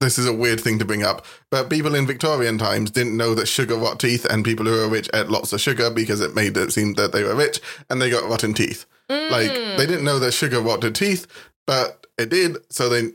[0.00, 3.34] this is a weird thing to bring up, but people in Victorian times didn't know
[3.34, 6.34] that sugar rot teeth, and people who were rich ate lots of sugar because it
[6.34, 8.86] made it seem that they were rich, and they got rotten teeth.
[9.08, 11.26] Like they didn't know that sugar rotted teeth,
[11.66, 12.58] but it did.
[12.70, 13.12] So they,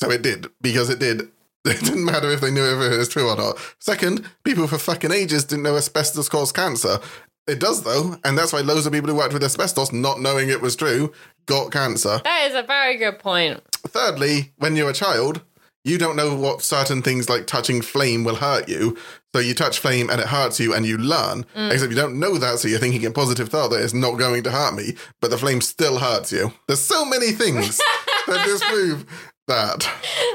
[0.00, 1.28] so it did because it did.
[1.66, 3.58] It didn't matter if they knew if it was true or not.
[3.80, 7.00] Second, people for fucking ages didn't know asbestos caused cancer.
[7.46, 10.48] It does though, and that's why loads of people who worked with asbestos, not knowing
[10.48, 11.12] it was true,
[11.46, 12.20] got cancer.
[12.24, 13.62] That is a very good point.
[13.86, 15.42] Thirdly, when you're a child,
[15.84, 18.98] you don't know what certain things like touching flame will hurt you.
[19.32, 21.44] So you touch flame and it hurts you and you learn.
[21.54, 21.70] Mm.
[21.70, 24.42] Except you don't know that, so you're thinking in positive thought that it's not going
[24.42, 26.52] to hurt me, but the flame still hurts you.
[26.66, 27.78] There's so many things
[28.26, 29.06] that disprove
[29.46, 29.88] that.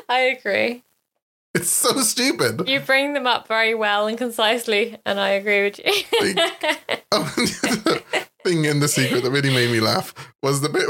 [0.07, 0.83] I agree.
[1.55, 2.69] It's so stupid.
[2.69, 5.91] You bring them up very well and concisely, and I agree with you.
[7.11, 10.85] Oh, the um, thing in the secret that really made me laugh was the bit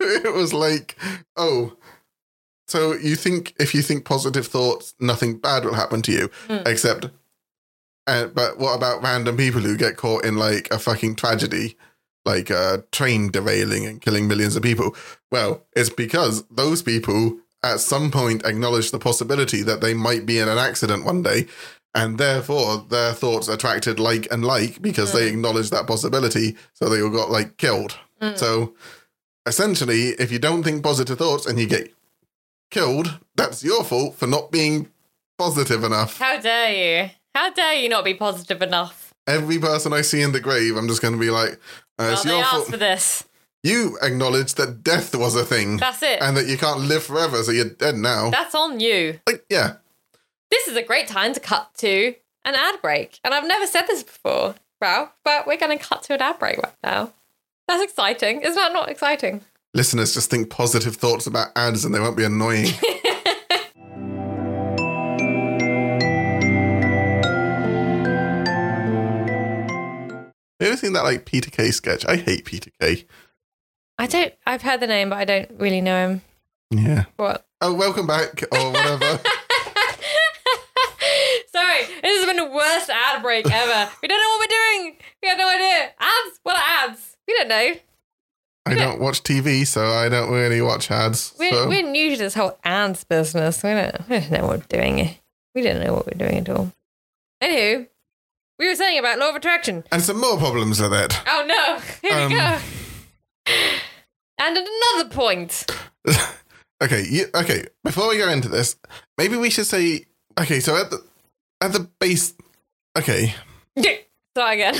[0.00, 0.96] it was like,
[1.36, 1.76] oh,
[2.66, 6.58] so you think if you think positive thoughts, nothing bad will happen to you, hmm.
[6.66, 7.10] except.
[8.06, 11.76] Uh, but what about random people who get caught in like a fucking tragedy,
[12.24, 14.94] like a train derailing and killing millions of people?
[15.30, 20.38] Well, it's because those people at some point acknowledge the possibility that they might be
[20.38, 21.46] in an accident one day,
[21.94, 27.00] and therefore their thoughts attracted like and like because they acknowledged that possibility, so they
[27.02, 27.98] all got like killed.
[28.36, 28.74] So
[29.46, 31.92] essentially, if you don't think positive thoughts and you get
[32.70, 34.88] killed, that's your fault for not being
[35.38, 36.18] positive enough.
[36.18, 36.72] How dare
[37.04, 37.10] you?
[37.34, 39.12] How dare you not be positive enough?
[39.26, 41.56] Every person I see in the grave, I'm just going to be like, uh,
[41.98, 42.66] Well, it's they your asked fault.
[42.70, 43.24] for this.
[43.64, 46.20] You acknowledge that death was a thing That's it.
[46.20, 48.28] and that you can't live forever, so you're dead now.
[48.28, 49.18] That's on you.
[49.26, 49.76] like, yeah.
[50.50, 53.18] This is a great time to cut to an ad break.
[53.24, 56.38] And I've never said this before, Ralph, but we're going to cut to an ad
[56.38, 57.14] break right now.
[57.66, 58.42] That's exciting.
[58.42, 59.40] Is that not exciting?
[59.72, 62.68] Listeners just think positive thoughts about ads and they won't be annoying.
[70.60, 72.06] You ever seen that like Peter Kay sketch?
[72.06, 73.06] I hate Peter Kay.
[73.98, 76.22] I don't, I've heard the name, but I don't really know him.
[76.70, 77.04] Yeah.
[77.16, 77.46] What?
[77.60, 79.20] Oh, welcome back or whatever.
[81.52, 83.90] Sorry, this has been the worst ad break ever.
[84.02, 84.46] we don't know what we're
[84.82, 84.96] doing.
[85.22, 85.92] We have no idea.
[86.00, 86.40] Ads?
[86.42, 87.16] What are ads?
[87.28, 87.74] We don't know.
[88.66, 91.34] I don't watch TV, so I don't really watch ads.
[91.38, 91.68] We're, so.
[91.68, 93.62] we're new to this whole ads business.
[93.62, 95.16] We don't, we don't know what we're doing.
[95.54, 96.72] We don't know what we're doing at all.
[97.42, 97.86] Anywho,
[98.58, 99.84] we were saying about law of attraction.
[99.92, 101.20] And some more problems with it.
[101.26, 102.58] Oh no, here Um, we go.
[104.38, 105.66] And another point.
[106.82, 107.66] okay, you, okay.
[107.82, 108.76] Before we go into this,
[109.16, 110.06] maybe we should say
[110.38, 110.60] okay.
[110.60, 111.04] So at the
[111.60, 112.34] at the base,
[112.98, 113.34] okay.
[114.34, 114.74] Start again.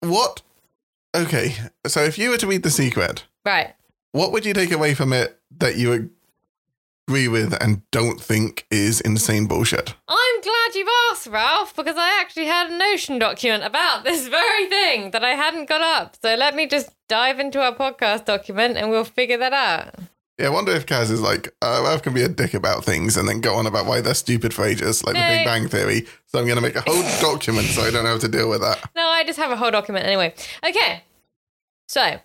[0.00, 0.42] What?
[1.14, 1.54] Okay,
[1.86, 3.74] so if you were to read the secret, right.
[4.12, 6.10] what would you take away from it that you
[7.08, 9.94] agree with and don't think is insane bullshit?
[10.08, 14.66] I'm glad you've asked, Ralph, because I actually had a Notion document about this very
[14.68, 16.16] thing that I hadn't got up.
[16.22, 19.94] So let me just dive into our podcast document and we'll figure that out.
[20.38, 23.16] Yeah, I wonder if Kaz is like, uh, Ralph can be a dick about things
[23.16, 26.06] and then go on about why they're stupid for ages, like the Big Bang Theory.
[26.26, 28.62] So I'm going to make a whole document so I don't have to deal with
[28.62, 28.90] that.
[28.96, 30.34] No, I just have a whole document anyway.
[30.66, 31.04] Okay.
[31.86, 32.20] So,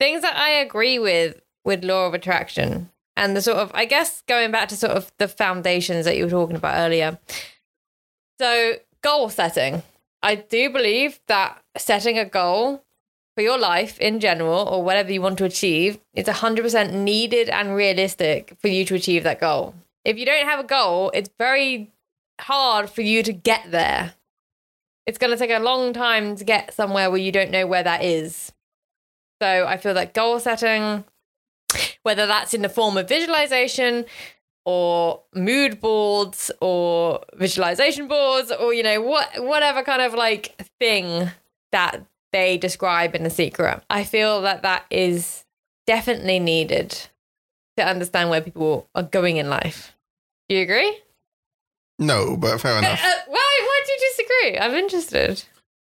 [0.00, 4.22] things that I agree with with law of attraction and the sort of, I guess,
[4.26, 7.18] going back to sort of the foundations that you were talking about earlier.
[8.40, 9.82] So, goal setting.
[10.22, 12.82] I do believe that setting a goal
[13.36, 17.74] for your life in general or whatever you want to achieve is 100% needed and
[17.74, 19.74] realistic for you to achieve that goal.
[20.04, 21.90] If you don't have a goal, it's very
[22.40, 24.14] hard for you to get there
[25.06, 27.82] it's going to take a long time to get somewhere where you don't know where
[27.82, 28.52] that is.
[29.42, 31.04] So I feel that goal setting,
[32.04, 34.04] whether that's in the form of visualization
[34.64, 41.28] or mood boards or visualization boards or you know what whatever kind of like thing
[41.72, 42.00] that
[42.32, 45.44] they describe in the secret i feel that that is
[45.86, 46.90] definitely needed
[47.76, 49.94] to understand where people are going in life
[50.48, 50.98] do you agree
[51.98, 53.00] No, but fair uh, enough.
[53.26, 55.44] why why do you disagree i'm interested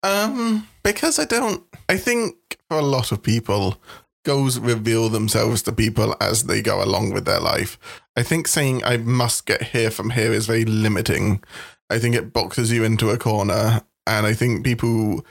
[0.03, 1.63] Um, because I don't.
[1.87, 2.35] I think
[2.67, 3.77] for a lot of people,
[4.23, 7.77] goals reveal themselves to people as they go along with their life.
[8.15, 11.43] I think saying I must get here from here is very limiting.
[11.89, 15.25] I think it boxes you into a corner, and I think people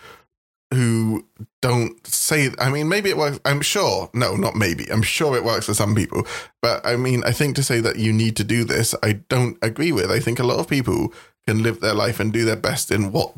[0.72, 1.26] who
[1.60, 5.44] don't say I mean maybe it works I'm sure no not maybe I'm sure it
[5.44, 6.26] works for some people
[6.62, 9.58] but I mean I think to say that you need to do this I don't
[9.60, 11.12] agree with I think a lot of people
[11.46, 13.34] can live their life and do their best in what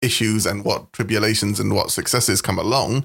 [0.00, 3.04] issues and what tribulations and what successes come along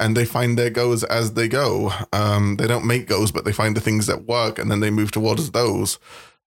[0.00, 1.92] and they find their goals as they go.
[2.12, 4.90] Um they don't make goals but they find the things that work and then they
[4.90, 5.98] move towards those.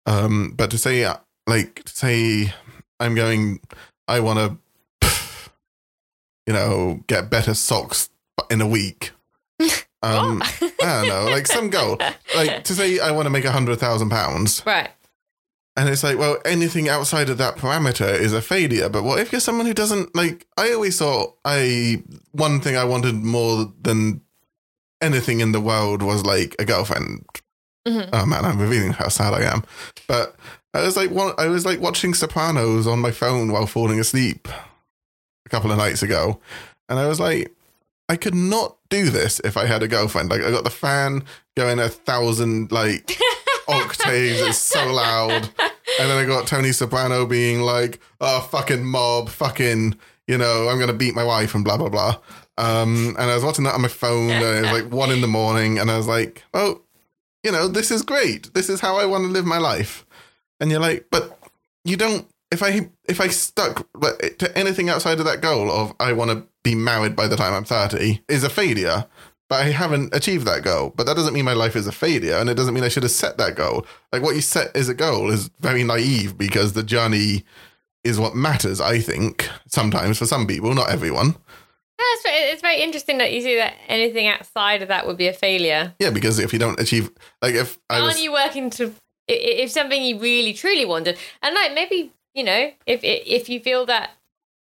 [0.07, 1.07] Um but to say
[1.47, 2.55] like to say
[3.01, 3.61] I'm going
[4.09, 4.59] I want to
[6.47, 8.11] you know, get better socks
[8.51, 9.13] in a week.
[10.05, 11.97] Um, I don't know, like some goal,
[12.35, 14.91] like to say I want to make a hundred thousand pounds, right.
[15.77, 18.89] And it's like, well, anything outside of that parameter is a failure.
[18.89, 20.47] But what if you're someone who doesn't like?
[20.57, 24.21] I always thought I one thing I wanted more than
[25.01, 27.25] anything in the world was like a girlfriend.
[27.87, 28.09] Mhm.
[28.13, 29.65] Oh man, I'm revealing how sad I am.
[30.07, 30.37] But
[30.75, 34.49] I was like, one, I was like watching Sopranos on my phone while falling asleep
[35.45, 36.39] a couple of nights ago,
[36.89, 37.51] and I was like,
[38.09, 40.29] I could not do this if I had a girlfriend.
[40.31, 41.25] Like, I got the fan
[41.57, 43.17] going a thousand like
[43.73, 49.29] octaves, it's so loud, and then I got Tony Soprano being like, "Oh, fucking mob,
[49.29, 49.97] fucking."
[50.29, 52.19] You know, I'm gonna beat my wife and blah blah blah.
[52.57, 55.21] Um, and I was watching that on my phone, and it was like one in
[55.21, 56.83] the morning, and I was like, "Oh,
[57.43, 58.53] you know, this is great.
[58.55, 60.07] This is how I want to live my life.
[60.61, 61.39] And you're like, but
[61.85, 62.27] you don't.
[62.51, 63.89] If I if I stuck
[64.39, 67.55] to anything outside of that goal of I want to be married by the time
[67.55, 69.07] I'm 30 is a failure.
[69.49, 70.93] But I haven't achieved that goal.
[70.97, 73.03] But that doesn't mean my life is a failure, and it doesn't mean I should
[73.03, 73.87] have set that goal.
[74.13, 77.45] Like what you set as a goal is very naive because the journey
[78.05, 78.81] is what matters.
[78.81, 81.37] I think sometimes for some people, not everyone.
[81.99, 85.29] That's very, it's very interesting that you see that anything outside of that would be
[85.29, 85.95] a failure.
[85.99, 88.93] Yeah, because if you don't achieve, like if I was, Aren't you working to
[89.29, 93.87] if something you really truly wanted, and like maybe you know if if you feel
[93.87, 94.11] that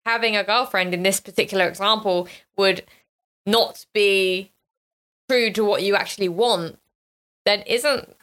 [0.05, 2.85] having a girlfriend in this particular example would
[3.45, 4.53] not be
[5.29, 6.79] true to what you actually want,
[7.45, 8.15] then isn't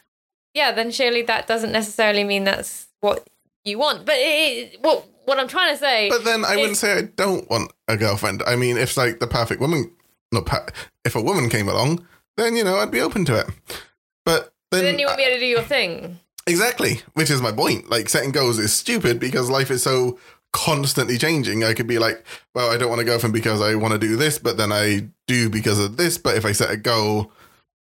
[0.54, 0.72] yeah?
[0.72, 3.28] Then surely that doesn't necessarily mean that's what
[3.64, 4.06] you want.
[4.06, 7.48] But it, what what I'm trying to say, But then I wouldn't say I don't
[7.50, 8.42] want a girlfriend.
[8.46, 9.90] I mean, if like the perfect woman,
[10.32, 10.66] not pa-
[11.04, 13.46] if a woman came along, then you know I'd be open to it.
[14.24, 16.18] But then, then you won't be able to do your thing.
[16.46, 17.90] exactly, which is my point.
[17.90, 20.18] Like setting goals is stupid because life is so
[20.54, 21.64] constantly changing.
[21.64, 24.16] I could be like, well, I don't want a girlfriend because I want to do
[24.16, 26.16] this, but then I do because of this.
[26.16, 27.32] But if I set a goal,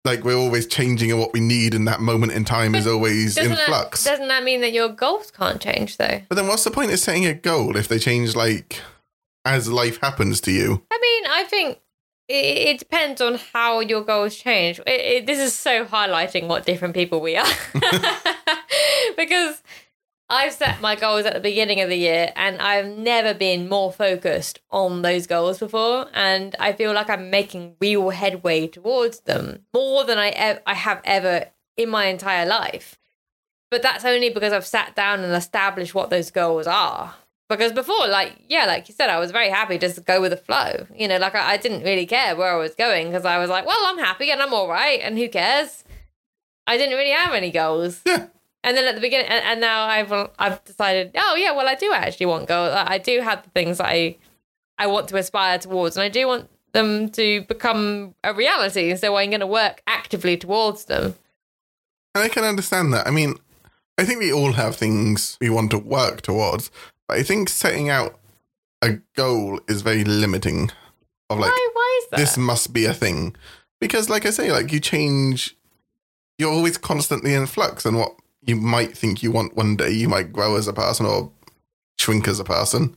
[0.03, 3.37] like we're always changing, and what we need in that moment in time is always
[3.37, 4.03] in that, flux.
[4.03, 6.21] doesn't that mean that your goals can't change though?
[6.27, 8.81] But then what's the point of setting a goal if they change like
[9.45, 10.83] as life happens to you?
[10.91, 11.79] I mean, I think
[12.27, 14.79] it, it depends on how your goals change.
[14.79, 17.45] It, it, this is so highlighting what different people we are.
[19.17, 19.61] because
[20.33, 23.91] I've set my goals at the beginning of the year and I've never been more
[23.91, 26.07] focused on those goals before.
[26.11, 30.73] And I feel like I'm making real headway towards them more than I, ev- I
[30.73, 31.45] have ever
[31.77, 32.97] in my entire life.
[33.69, 37.13] But that's only because I've sat down and established what those goals are.
[37.47, 40.31] Because before, like, yeah, like you said, I was very happy just to go with
[40.31, 40.87] the flow.
[40.95, 43.51] You know, like I, I didn't really care where I was going because I was
[43.51, 45.83] like, well, I'm happy and I'm all right, and who cares?
[46.65, 48.01] I didn't really have any goals.
[48.63, 51.75] And then at the beginning, and, and now I've I've decided, oh yeah, well, I
[51.75, 52.73] do actually want goals.
[52.73, 54.15] I I do have the things that I
[54.77, 58.95] I want to aspire towards, and I do want them to become a reality.
[58.95, 61.15] So I'm going to work actively towards them.
[62.15, 63.07] And I can understand that.
[63.07, 63.35] I mean,
[63.97, 66.71] I think we all have things we want to work towards,
[67.07, 68.19] but I think setting out
[68.81, 70.71] a goal is very limiting.
[71.29, 71.69] Of like, why?
[71.73, 72.17] Why is that?
[72.17, 73.35] this must be a thing,
[73.79, 75.55] because, like I say, like you change.
[76.39, 80.09] You're always constantly in flux, and what you might think you want one day, you
[80.09, 81.31] might grow as a person or
[81.97, 82.95] shrink as a person,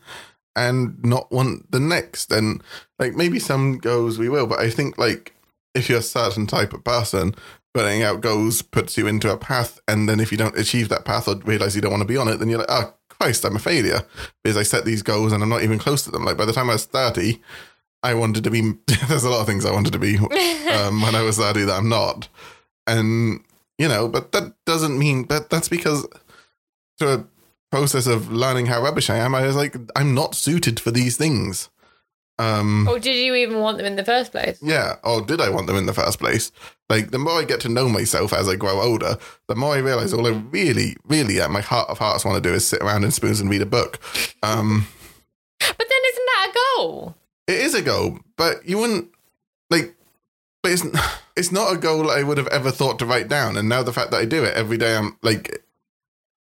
[0.54, 2.32] and not want the next.
[2.32, 2.62] And
[2.98, 5.34] like maybe some goals we will, but I think like
[5.74, 7.34] if you're a certain type of person,
[7.74, 11.04] putting out goals puts you into a path, and then if you don't achieve that
[11.04, 13.44] path or realize you don't want to be on it, then you're like, oh Christ,
[13.44, 14.02] I'm a failure
[14.42, 16.24] because I set these goals and I'm not even close to them.
[16.24, 17.42] Like by the time I was thirty,
[18.02, 18.72] I wanted to be.
[19.08, 20.16] there's a lot of things I wanted to be
[20.72, 22.28] um, when I was thirty that I'm not,
[22.86, 23.40] and
[23.78, 25.26] you know, but that doesn't mean.
[25.28, 26.06] that that's because
[26.98, 27.24] to a
[27.70, 31.16] process of learning how rubbish I am, I was like, I'm not suited for these
[31.16, 31.68] things.
[32.38, 34.58] Um, or did you even want them in the first place?
[34.62, 36.52] yeah, or did I want them in the first place?
[36.90, 39.16] Like, the more I get to know myself as I grow older,
[39.48, 42.46] the more I realize all I really, really at my heart of hearts want to
[42.46, 43.98] do is sit around in spoons and read a book.
[44.42, 44.86] Um,
[45.58, 47.14] But then isn't that a goal?
[47.48, 49.10] it is a goal, but you wouldn't,
[49.70, 49.94] like,
[50.62, 50.84] but it's,
[51.36, 53.56] it's not a goal I would have ever thought to write down.
[53.56, 55.62] And now the fact that I do it every day, I'm like,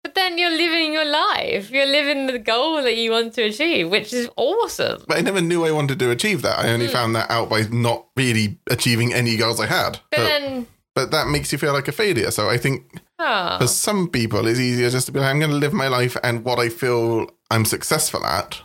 [0.02, 1.70] But then you're living your life.
[1.70, 5.04] You're living the goal that you want to achieve, which is awesome.
[5.06, 6.58] But I never knew I wanted to achieve that.
[6.58, 6.92] I only hmm.
[6.92, 10.00] found that out by not really achieving any goals I had.
[10.10, 12.32] But But, then, but that makes you feel like a failure.
[12.32, 15.52] So I think oh, for some people, it's easier just to be like, I'm going
[15.52, 18.60] to live my life and what I feel I'm successful at,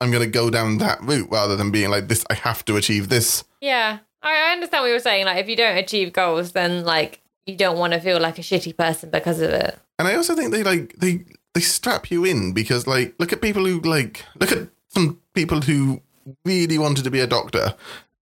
[0.00, 2.76] I'm going to go down that route rather than being like, this, I have to
[2.76, 3.42] achieve this.
[3.60, 3.98] yeah.
[4.22, 5.26] I I understand what you were saying.
[5.26, 8.42] Like, if you don't achieve goals, then like you don't want to feel like a
[8.42, 9.78] shitty person because of it.
[9.98, 13.40] And I also think they like, they, they strap you in because like, look at
[13.40, 16.00] people who like, look at some people who
[16.44, 17.74] really wanted to be a doctor.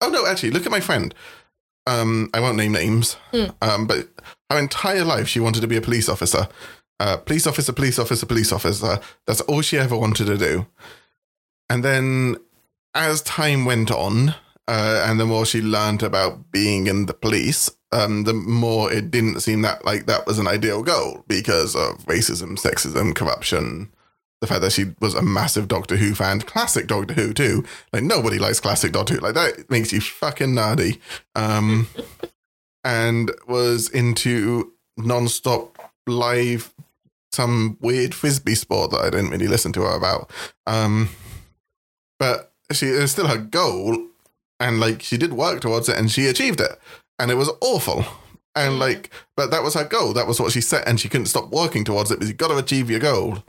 [0.01, 1.15] Oh no, actually, look at my friend.
[1.87, 3.17] Um, I won't name names,
[3.61, 4.09] um, but
[4.51, 6.49] her entire life she wanted to be a police officer.
[6.99, 9.01] Uh, police officer, police officer, police officer.
[9.27, 10.67] That's all she ever wanted to do.
[11.69, 12.37] And then,
[12.95, 14.35] as time went on,
[14.69, 19.11] uh, and the more she learned about being in the police, um, the more it
[19.11, 23.91] didn't seem that like that was an ideal goal because of racism, sexism, corruption,
[24.41, 27.65] the fact that she was a massive Doctor Who fan, classic Doctor Who too.
[27.93, 29.21] Like nobody likes classic Doctor Who.
[29.21, 30.99] Like that makes you fucking nerdy.
[31.35, 31.89] Um,
[32.85, 36.73] and was into non-stop live
[37.33, 40.31] some weird frisbee sport that I didn't really listen to her about.
[40.67, 41.09] Um,
[42.19, 43.97] but she it was still her goal,
[44.65, 46.73] and like she did work towards it, and she achieved it,
[47.19, 48.05] and it was awful.
[48.57, 48.79] And mm.
[48.79, 50.15] like, but that was her goal.
[50.15, 52.49] That was what she set, and she couldn't stop working towards it because you got
[52.49, 53.45] to achieve your goal.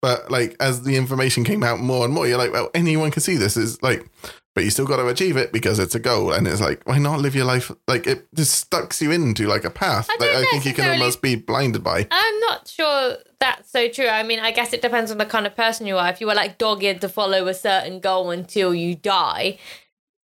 [0.00, 3.22] But like, as the information came out more and more, you're like, well, anyone can
[3.22, 3.56] see this.
[3.56, 4.08] Is like,
[4.54, 6.98] but you still got to achieve it because it's a goal, and it's like, why
[6.98, 10.34] not live your life like it just sucks you into like a path I that
[10.34, 12.06] I think you can almost be blinded by.
[12.10, 14.08] I'm not sure that's so true.
[14.08, 16.08] I mean, I guess it depends on the kind of person you are.
[16.08, 19.58] If you were like dogged to follow a certain goal until you die,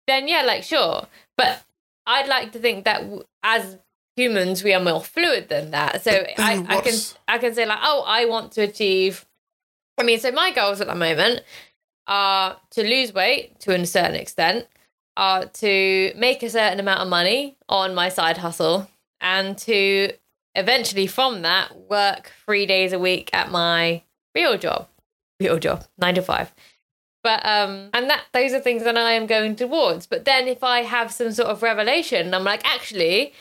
[0.07, 1.07] then yeah, like sure.
[1.37, 1.63] But
[2.05, 3.77] I'd like to think that w- as
[4.15, 6.03] humans, we are more fluid than that.
[6.03, 9.25] So I, I can I can say like, oh, I want to achieve.
[9.97, 11.41] I mean, so my goals at the moment
[12.07, 14.67] are to lose weight to a certain extent,
[15.15, 18.89] are to make a certain amount of money on my side hustle,
[19.21, 20.11] and to
[20.55, 24.01] eventually from that work three days a week at my
[24.33, 24.87] real job,
[25.39, 26.53] real job, nine to five.
[27.27, 30.07] But um, and that those are things that I am going towards.
[30.07, 33.33] But then if I have some sort of revelation, I'm like, actually,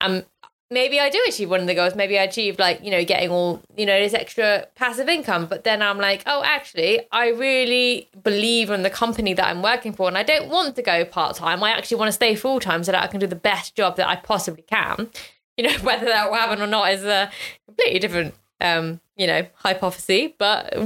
[0.00, 0.22] um,
[0.70, 1.96] maybe I do achieve one of the goals.
[1.96, 5.46] Maybe I achieve like you know getting all you know this extra passive income.
[5.46, 9.92] But then I'm like, oh, actually, I really believe in the company that I'm working
[9.92, 11.60] for, and I don't want to go part time.
[11.64, 13.96] I actually want to stay full time so that I can do the best job
[13.96, 15.08] that I possibly can.
[15.56, 17.30] You know, whether that will happen or not is a
[17.66, 20.32] completely different um, you know hypothesis.
[20.36, 20.76] But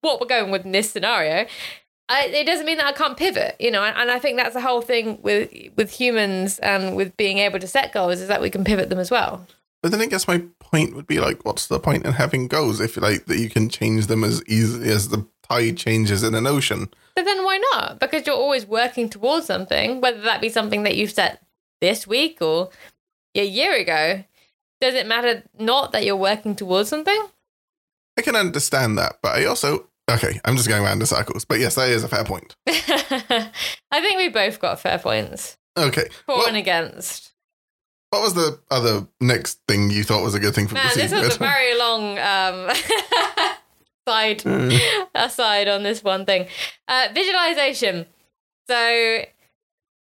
[0.00, 1.46] what we're going with in this scenario.
[2.08, 4.54] I, it doesn't mean that I can't pivot, you know, and, and I think that's
[4.54, 8.40] the whole thing with with humans and with being able to set goals is that
[8.40, 9.46] we can pivot them as well.
[9.82, 12.80] But then I guess my point would be like, what's the point in having goals
[12.80, 16.46] if like that you can change them as easily as the tide changes in an
[16.46, 16.88] ocean?
[17.14, 17.98] But then why not?
[18.00, 21.42] Because you're always working towards something, whether that be something that you've set
[21.80, 22.70] this week or
[23.34, 24.24] a year ago.
[24.80, 27.20] Does it matter not that you're working towards something?
[28.16, 30.40] I can understand that, but I also okay.
[30.44, 31.44] I'm just going around in circles.
[31.44, 32.54] But yes, that is a fair point.
[32.66, 33.50] I
[34.00, 37.32] think we both got fair points Okay, for what, and against.
[38.10, 41.00] what was the other next thing you thought was a good thing for Man, the
[41.02, 42.70] this was a very long um,
[44.08, 44.78] side Mm.
[45.14, 46.46] aside on this one thing.
[46.88, 48.06] Uh, visualization.
[48.68, 49.20] So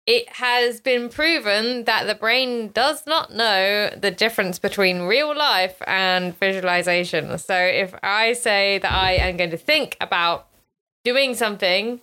[0.06, 5.80] it has been proven that the brain does not know the difference between real life
[5.86, 7.38] and visualization.
[7.38, 10.46] So if I say that I am going to think about
[11.04, 12.02] doing something,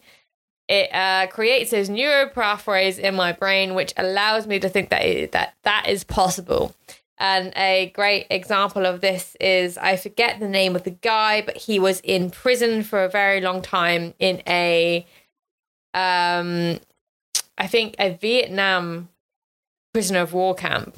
[0.67, 5.03] it uh, creates those neural pathways in my brain, which allows me to think that
[5.03, 6.73] it, that that is possible.
[7.19, 11.55] And a great example of this is I forget the name of the guy, but
[11.55, 15.05] he was in prison for a very long time in a,
[15.93, 16.79] um,
[17.61, 19.09] I think a Vietnam
[19.93, 20.97] prisoner of war camp,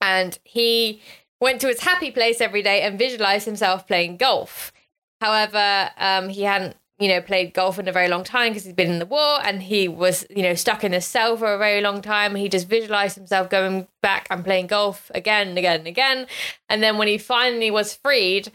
[0.00, 1.00] and he
[1.40, 4.72] went to his happy place every day and visualized himself playing golf.
[5.20, 8.74] However, um, he hadn't, you know, played golf in a very long time because he'd
[8.74, 11.58] been in the war and he was, you know, stuck in a cell for a
[11.58, 12.34] very long time.
[12.34, 16.26] He just visualized himself going back and playing golf again and again and again.
[16.68, 18.50] And then when he finally was freed,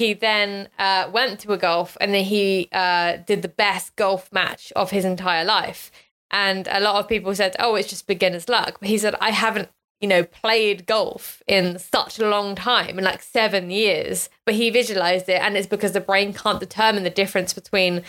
[0.00, 4.32] he then uh, went to a golf and then he uh, did the best golf
[4.32, 5.92] match of his entire life.
[6.30, 8.78] And a lot of people said, oh, it's just beginner's luck.
[8.80, 9.68] But he said, I haven't
[10.00, 14.70] you know, played golf in such a long time, in like seven years, but he
[14.70, 18.02] visualized it, and it's because the brain can't determine the difference between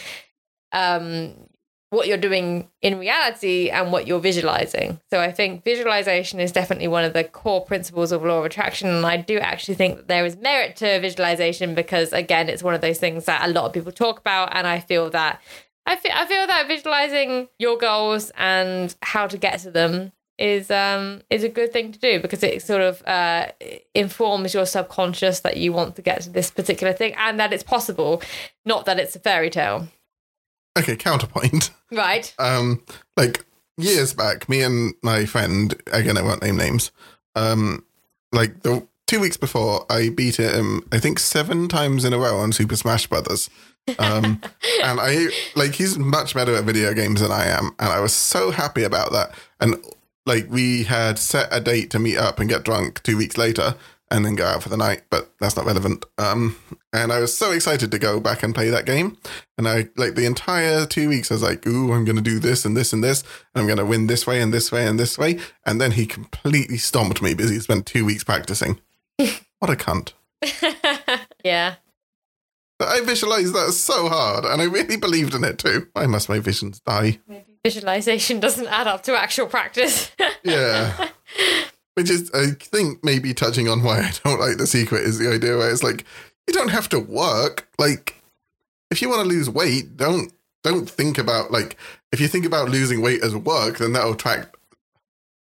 [0.72, 1.34] um,
[1.90, 5.00] what you're doing in reality and what you're visualizing.
[5.10, 8.90] So I think visualization is definitely one of the core principles of law of attraction.
[8.90, 12.76] And I do actually think that there is merit to visualization because again, it's one
[12.76, 14.50] of those things that a lot of people talk about.
[14.56, 15.42] And I feel that
[15.86, 20.72] I feel, I feel that visualizing your goals and how to get to them is
[20.72, 23.48] um is a good thing to do because it sort of uh
[23.94, 27.64] informs your subconscious that you want to get to this particular thing and that it's
[27.64, 28.22] possible,
[28.66, 29.88] not that it's a fairy tale.
[30.78, 31.72] Okay, counterpoint.
[31.92, 32.32] Right.
[32.38, 32.84] Um,
[33.18, 33.44] like
[33.76, 36.92] years back, me and my friend, again, I won't name names.
[37.36, 37.84] Um,
[38.32, 42.38] like the two weeks before, I beat him, I think seven times in a row
[42.38, 43.50] on Super Smash Brothers.
[43.98, 44.42] Um,
[44.84, 48.14] and I like he's much better at video games than I am, and I was
[48.14, 49.34] so happy about that.
[49.60, 49.84] And
[50.26, 53.76] like we had set a date to meet up and get drunk two weeks later,
[54.12, 56.06] and then go out for the night, but that's not relevant.
[56.18, 56.56] Um,
[56.92, 59.18] and I was so excited to go back and play that game.
[59.58, 62.40] And I like the entire two weeks, I was like, "Ooh, I'm going to do
[62.40, 63.22] this and this and this,
[63.54, 65.92] and I'm going to win this way and this way and this way." And then
[65.92, 68.80] he completely stomped me because he spent two weeks practicing.
[69.60, 70.14] what a cunt!
[71.44, 71.76] yeah.
[72.88, 75.88] I visualized that so hard, and I really believed in it too.
[75.94, 77.20] Why must my visions die?
[77.28, 80.12] Maybe visualization doesn't add up to actual practice.
[80.42, 81.10] Yeah.
[81.96, 85.30] Which is, I think, maybe touching on why I don't like the secret is the
[85.30, 86.06] idea where it's like
[86.48, 87.68] you don't have to work.
[87.78, 88.16] Like,
[88.90, 90.32] if you want to lose weight, don't
[90.64, 91.76] don't think about like
[92.14, 94.56] if you think about losing weight as work, then that'll attract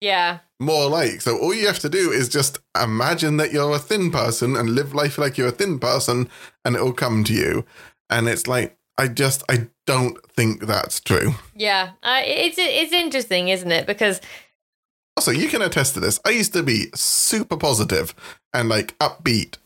[0.01, 0.39] yeah.
[0.60, 1.22] More like.
[1.22, 4.72] So all you have to do is just imagine that you're a thin person and
[4.72, 6.30] live life like you're a thin person,
[6.66, 7.66] and it will come to you.
[8.10, 11.36] And it's like I just I don't think that's true.
[11.55, 11.91] Yeah.
[12.03, 13.88] Uh, it's it's interesting, isn't it?
[13.88, 14.20] Because
[15.18, 16.20] Also, you can attest to this.
[16.26, 18.14] I used to be super positive
[18.53, 19.57] and like upbeat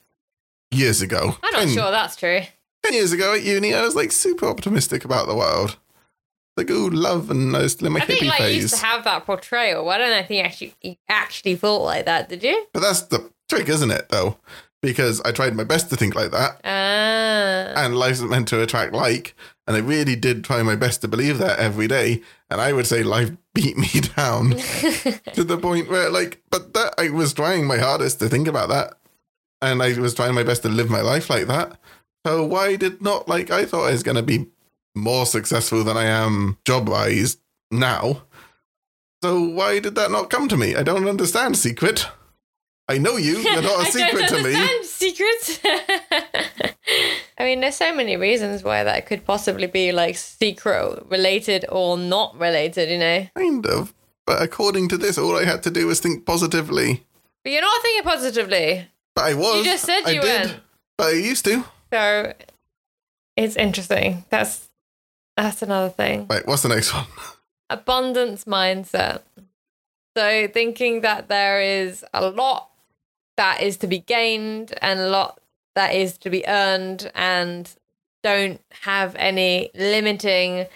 [0.71, 1.37] years ago.
[1.43, 2.41] I'm not 10, sure that's true.
[2.83, 5.77] 10 years ago at uni, I was like super optimistic about the world.
[6.55, 8.61] Like, ooh, love, and still in my I think hippie like phase.
[8.63, 9.89] used to have that portrayal.
[9.89, 12.65] I don't know if you actually you actually thought like that, did you?
[12.73, 14.37] but that's the trick, isn't it, though?
[14.81, 17.73] Because I tried my best to think like that, Ah.
[17.83, 19.33] and life's meant to attract like,
[19.65, 22.21] and I really did try my best to believe that every day.
[22.49, 24.51] And I would say life beat me down
[25.33, 28.69] to the point where, like, but that I was trying my hardest to think about
[28.69, 28.93] that,
[29.61, 31.79] and I was trying my best to live my life like that.
[32.25, 34.47] So why did not like I thought I was going to be
[34.95, 37.37] more successful than I am job wise
[37.71, 38.23] now?
[39.23, 40.75] So why did that not come to me?
[40.75, 41.57] I don't understand.
[41.57, 42.07] Secret.
[42.89, 43.37] I know you.
[43.39, 44.53] You're not a secret don't to me.
[44.55, 45.59] understand secrets.
[47.37, 51.97] I mean, there's so many reasons why that could possibly be like secret related or
[51.97, 53.27] not related, you know.
[53.35, 53.93] Kind of.
[54.25, 57.03] But according to this, all I had to do was think positively.
[57.43, 59.57] But you're not thinking positively, But I was.
[59.57, 60.47] You just said I you did.
[60.49, 60.59] weren't.
[60.97, 61.63] But I used to.
[61.91, 62.33] so
[63.35, 64.25] it's interesting.
[64.29, 64.67] That's
[65.37, 66.27] that's another thing.
[66.29, 67.05] Right, what's the next one?
[67.69, 69.21] abundance mindset.
[70.15, 72.69] So thinking that there is a lot
[73.37, 75.39] that is to be gained and a lot
[75.75, 77.69] that is to be earned and
[78.21, 80.67] don't have any limiting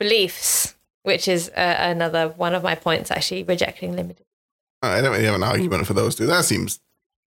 [0.00, 4.26] beliefs, which is uh, another one of my points actually rejecting limited.
[4.82, 6.26] I don't really have an argument for those two.
[6.26, 6.80] That seems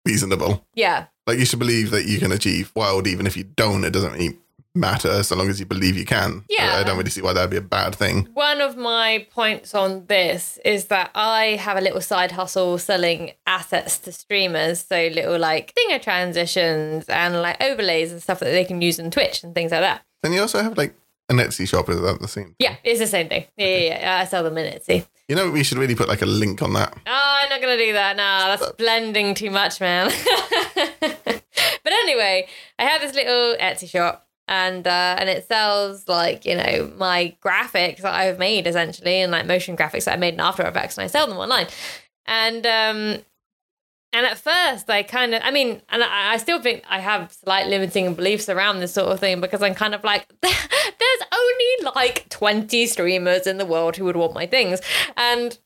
[0.06, 0.66] reasonable.
[0.74, 1.06] Yeah.
[1.26, 3.84] Like you should believe that you can achieve wild, even if you don't.
[3.84, 4.38] It doesn't really
[4.76, 6.44] matter so long as you believe you can.
[6.50, 6.76] Yeah.
[6.76, 8.28] I don't really see why that'd be a bad thing.
[8.34, 13.32] One of my points on this is that I have a little side hustle selling
[13.48, 14.86] assets to streamers.
[14.86, 19.12] So little like stinger transitions and like overlays and stuff that they can use on
[19.12, 20.04] Twitch and things like that.
[20.22, 20.96] Then you also have like
[21.30, 21.90] an Etsy shop.
[21.90, 22.56] Is that the same?
[22.60, 23.46] Yeah, it's the same thing.
[23.58, 24.20] Yeah, yeah, yeah.
[24.22, 25.06] I sell them in Etsy.
[25.28, 26.94] You know, we should really put like a link on that.
[27.08, 28.16] Oh, I'm not gonna do that.
[28.16, 30.12] Nah, that's blending too much, man.
[30.76, 32.48] but anyway,
[32.78, 37.36] I have this little Etsy shop, and uh, and it sells like you know my
[37.44, 40.98] graphics that I've made essentially, and like motion graphics that I made in After Effects,
[40.98, 41.68] and I sell them online.
[42.28, 43.24] And um,
[44.16, 47.34] and at first, I kind of, I mean, and I, I still think I have
[47.34, 51.92] slight limiting beliefs around this sort of thing because I'm kind of like, there's only
[51.94, 54.80] like 20 streamers in the world who would want my things.
[55.18, 55.60] And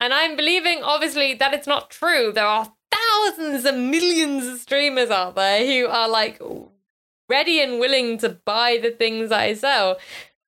[0.00, 2.32] and I'm believing, obviously, that it's not true.
[2.32, 6.42] There are thousands and millions of streamers out there who are like
[7.32, 9.98] ready and willing to buy the things I sell.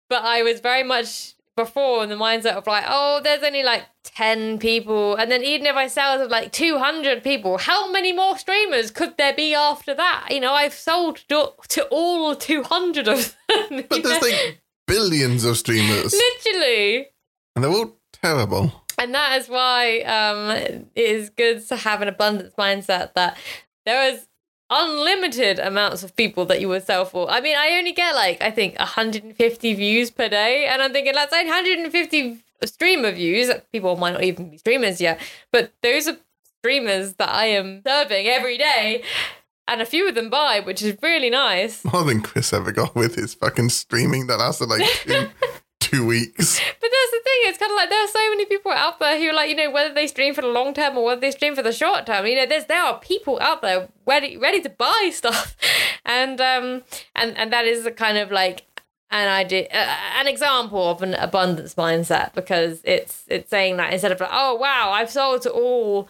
[0.09, 3.85] But I was very much before in the mindset of like, oh, there's only like
[4.03, 5.15] 10 people.
[5.15, 9.17] And then even if I sell to like 200 people, how many more streamers could
[9.17, 10.27] there be after that?
[10.29, 13.83] You know, I've sold to, to all 200 of them.
[13.89, 17.07] But there's like billions of streamers, Literally.
[17.55, 18.83] and they're all terrible.
[18.97, 23.37] And that is why um, it is good to have an abundance mindset that
[23.85, 24.27] there is
[24.73, 27.29] unlimited amounts of people that you would sell for.
[27.29, 31.13] I mean, I only get like I think 150 views per day, and I'm thinking
[31.13, 33.51] that's like 150 streamer views.
[33.71, 35.19] People might not even be streamers yet,
[35.51, 36.17] but those are
[36.59, 39.03] streamers that I am serving every day.
[39.67, 41.85] And a few of them buy, which is really nice.
[41.85, 45.29] More than Chris ever got with his fucking streaming that lasted like two,
[45.93, 46.59] two weeks.
[46.81, 47.39] But that's the thing.
[47.45, 49.55] It's kind of like there are so many people out there who, are like, you
[49.55, 52.05] know, whether they stream for the long term or whether they stream for the short
[52.05, 52.25] term.
[52.25, 55.55] You know, there's there are people out there ready ready to buy stuff,
[56.05, 56.83] and um
[57.15, 58.65] and and that is a kind of like
[59.11, 64.11] an idea, uh, an example of an abundance mindset because it's it's saying that instead
[64.11, 66.09] of like, oh wow, I've sold to all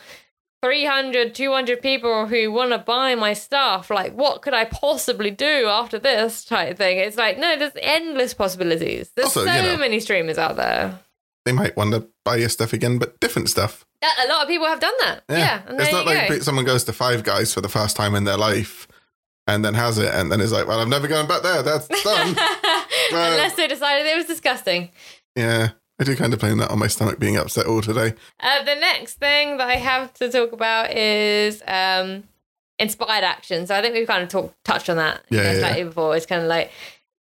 [0.64, 5.68] 300 200 people who want to buy my stuff like what could i possibly do
[5.68, 9.62] after this type of thing it's like no there's endless possibilities there's Also, so you
[9.62, 10.98] know- many streamers out there
[11.46, 13.86] They might want to buy your stuff again, but different stuff.
[14.02, 16.40] Yeah, a lot of people have done that yeah, and it's not like go.
[16.40, 18.88] someone goes to Five Guys for the first time in their life
[19.46, 21.62] and then has it and then is like, well, I'm never going back there.
[21.62, 22.30] That's done.
[23.12, 24.92] unless they decided it was disgusting
[25.36, 25.72] yeah,
[26.04, 28.14] I do kind of blame that on my stomach being upset all today.
[28.42, 32.26] Uh, the next thing that I have to talk about is um,
[32.78, 33.66] inspired action.
[33.66, 36.18] So I think we've kind of talked touched on that you Yeah, know, yeah, before.
[36.18, 36.72] It's kind of like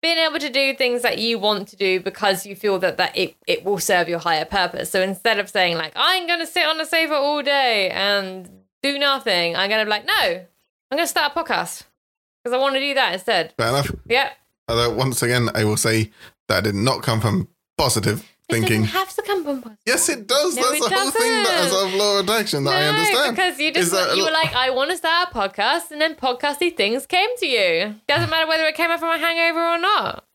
[0.02, 3.18] being able to do things that you want to do because you feel that, that
[3.18, 4.92] it, it will serve your higher purpose.
[4.92, 8.50] So instead of saying like I'm going to sit on the sofa all day and
[8.84, 11.84] do nothing, I'm going to be like no, I'm going to start a podcast
[12.44, 13.54] because I want to do that instead.
[13.58, 13.90] Fair enough.
[14.06, 14.34] Yep.
[14.68, 16.12] Although once again, I will say
[16.50, 17.48] that did not come from
[17.78, 18.82] positive It thinking.
[18.84, 19.80] doesn't have to come from positive.
[19.88, 20.56] Yes, it does.
[20.56, 21.88] No, That's it the whole thing that is doesn't.
[21.90, 23.36] of law of attraction that I understand.
[23.36, 26.14] because you just that- you were like, I want to start a podcast, and then
[26.16, 27.96] podcasty things came to you.
[28.08, 30.26] Doesn't matter whether it came up from a hangover or not.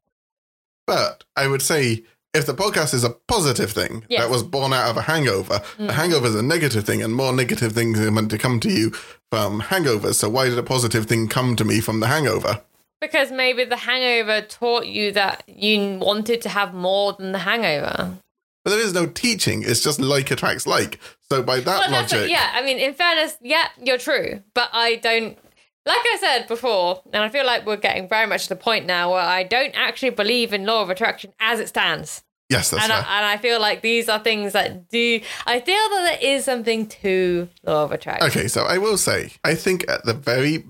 [0.86, 2.02] But I would say
[2.34, 4.22] if the podcast is a positive thing Yes.
[4.22, 5.88] that was born out of a hangover, Mm.
[5.88, 8.70] a hangover is a negative thing, and more negative things are meant to come to
[8.70, 8.90] you
[9.30, 10.14] from hangovers.
[10.16, 12.60] So why did a positive thing come to me from the hangover?
[13.00, 18.18] Because maybe the hangover taught you that you wanted to have more than the hangover.
[18.64, 19.62] But there is no teaching.
[19.64, 20.98] It's just like attracts like.
[21.30, 22.30] So by that Well, logic, it.
[22.30, 24.42] Yeah, I mean, in fairness, yeah, you're true.
[24.54, 25.38] But I don't,
[25.86, 28.84] like I said before, and I feel like we're getting very much to the point
[28.84, 32.22] now where I don't actually believe in law of attraction as it stands.
[32.50, 35.20] yes, that's and I, and I feel like these are things that do.
[35.46, 38.28] I feel that there is something to law of attraction.
[38.28, 40.64] Okay, so I will say, I think at the very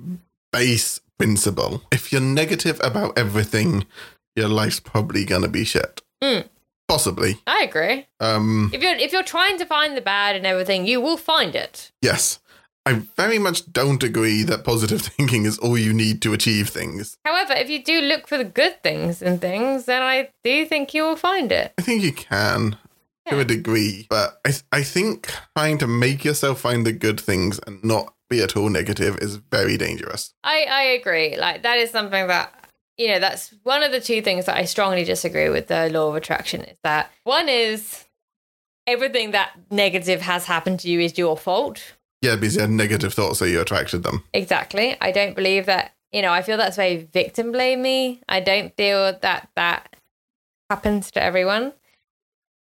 [0.52, 3.86] base principle, if you're negative about everything,
[4.36, 6.00] your life's probably gonna be shit.
[6.22, 6.48] Mm.
[6.88, 7.36] Possibly.
[7.46, 8.06] I agree.
[8.20, 11.54] Um, If you're if you're trying to find the bad and everything, you will find
[11.54, 11.92] it.
[12.02, 12.38] yes.
[12.86, 17.18] I very much don't agree that positive thinking is all you need to achieve things.
[17.26, 20.94] However, if you do look for the good things in things, then I do think
[20.94, 21.74] you will find it.
[21.78, 22.78] I think you can
[23.28, 27.60] to a degree, but I, I think trying to make yourself find the good things
[27.66, 30.32] and not be at all negative is very dangerous.
[30.42, 31.36] I I agree.
[31.36, 32.54] Like that is something that
[32.96, 36.08] you know that's one of the two things that I strongly disagree with the law
[36.08, 38.04] of attraction is that one is
[38.86, 41.94] everything that negative has happened to you is your fault.
[42.22, 44.24] Yeah, because you had negative thoughts, so you attracted them.
[44.34, 44.96] Exactly.
[45.00, 48.20] I don't believe that, you know, I feel that's very victim blamey.
[48.28, 49.96] I don't feel that that
[50.68, 51.72] happens to everyone.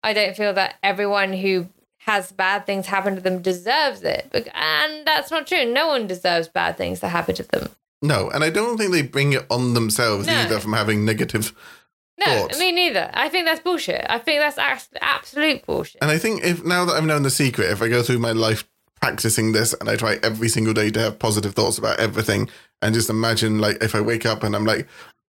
[0.04, 1.68] I don't feel that everyone who
[2.08, 4.26] has bad things happen to them deserves it.
[4.54, 5.64] And that's not true.
[5.70, 7.68] No one deserves bad things to happen to them.
[8.00, 10.32] No, and I don't think they bring it on themselves No.
[10.32, 11.52] either from having negative.
[12.18, 12.58] No, Thoughts?
[12.58, 13.10] me neither.
[13.12, 14.04] I think that's bullshit.
[14.08, 14.58] I think that's
[15.00, 15.98] absolute bullshit.
[16.02, 18.32] And I think if now that I've known the secret, if I go through my
[18.32, 18.64] life
[19.00, 22.48] practicing this and I try every single day to have positive thoughts about everything
[22.82, 24.88] and just imagine like if I wake up and I'm like,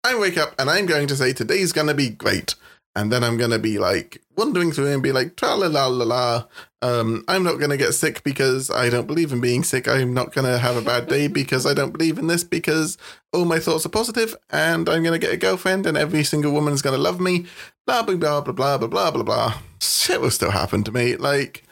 [0.03, 2.55] I wake up and I'm going to say today's gonna be great.
[2.99, 6.05] And then I'm gonna be like wandering through and be like, tra la la la
[6.05, 6.45] la.
[6.81, 9.87] Um, I'm not gonna get sick because I don't believe in being sick.
[9.87, 12.97] I'm not gonna have a bad day because I don't believe in this because
[13.31, 16.81] all my thoughts are positive and I'm gonna get a girlfriend and every single woman's
[16.81, 17.45] gonna love me.
[17.87, 19.53] Blah blah blah blah blah blah blah blah blah.
[19.79, 21.15] Shit will still happen to me.
[21.15, 21.63] Like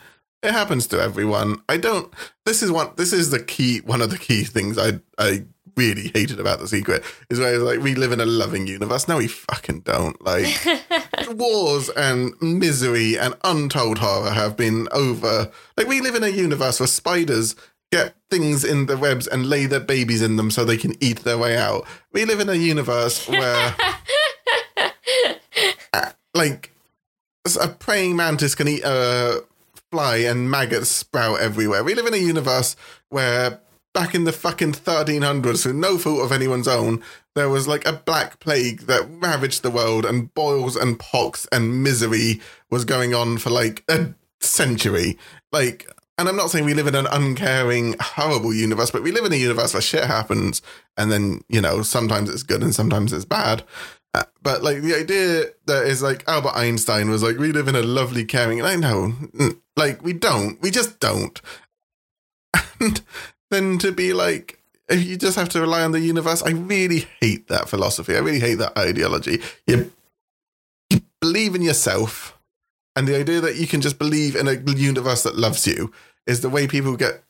[0.44, 1.62] it happens to everyone.
[1.68, 2.14] I don't.
[2.46, 2.92] This is one.
[2.96, 3.80] This is the key.
[3.80, 5.46] One of the key things I I
[5.78, 9.08] really hated about the secret is where it's like we live in a loving universe.
[9.08, 10.22] No, we fucking don't.
[10.26, 10.48] Like
[11.30, 15.52] wars and misery and untold horror have been over.
[15.78, 17.56] Like we live in a universe where spiders
[17.92, 21.20] get things in the webs and lay their babies in them so they can eat
[21.20, 21.86] their way out.
[22.12, 23.76] We live in a universe where
[26.34, 26.72] like
[27.62, 29.44] a praying mantis can eat a
[29.92, 31.84] fly and maggots sprout everywhere.
[31.84, 32.76] We live in a universe
[33.10, 33.62] where
[33.98, 37.02] back in the fucking 1300s, through no fault of anyone's own,
[37.34, 41.82] there was like a black plague that ravaged the world and boils and pox and
[41.82, 42.40] misery
[42.70, 45.18] was going on for like a century.
[45.52, 45.90] Like,
[46.20, 49.34] and I'm not saying we live in an uncaring, horrible universe, but we live in
[49.34, 50.62] a universe where shit happens,
[50.96, 53.64] and then you know sometimes it's good and sometimes it's bad.
[54.14, 57.76] Uh, but like the idea that is like Albert Einstein was like we live in
[57.76, 61.42] a lovely, caring, and I know, mm, like we don't, we just don't.
[62.80, 63.02] And
[63.50, 67.08] then to be like, if you just have to rely on the universe, I really
[67.22, 68.16] hate that philosophy.
[68.16, 69.42] I really hate that ideology.
[69.66, 69.92] You,
[70.90, 72.38] you believe in yourself,
[72.96, 75.92] and the idea that you can just believe in a universe that loves you
[76.26, 77.24] is the way people get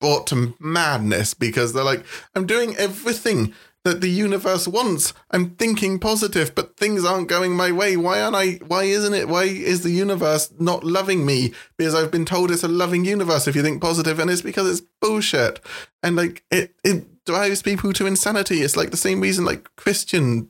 [0.00, 3.54] brought to madness because they're like, I'm doing everything
[3.84, 5.12] that the universe wants.
[5.30, 7.96] I'm thinking positive, but things aren't going my way.
[7.96, 8.52] Why aren't I?
[8.66, 9.28] Why isn't it?
[9.28, 11.52] Why is the universe not loving me?
[11.76, 14.68] Because I've been told it's a loving universe if you think positive, and it's because
[14.68, 15.60] it's bullshit.
[16.02, 18.62] And like it, it drives people to insanity.
[18.62, 20.48] It's like the same reason like Christian.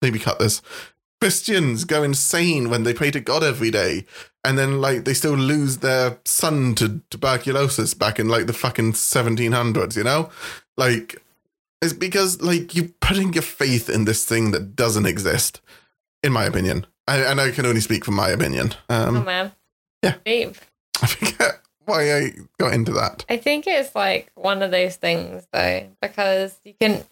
[0.00, 0.62] Maybe cut this.
[1.20, 4.06] Christians go insane when they pray to God every day,
[4.44, 8.92] and then like they still lose their son to tuberculosis back in like the fucking
[8.92, 9.96] 1700s.
[9.96, 10.30] You know,
[10.76, 11.20] like
[11.82, 15.60] it's because like you're putting your faith in this thing that doesn't exist,
[16.22, 16.86] in my opinion.
[17.08, 18.74] I, and I can only speak from my opinion.
[18.88, 19.52] Um, oh man.
[20.02, 20.14] yeah.
[20.24, 20.56] Deep.
[21.02, 23.24] I forget why I got into that.
[23.28, 27.04] I think it's like one of those things though, because you can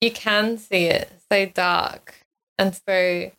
[0.00, 2.26] you can see it so dark
[2.58, 3.30] and so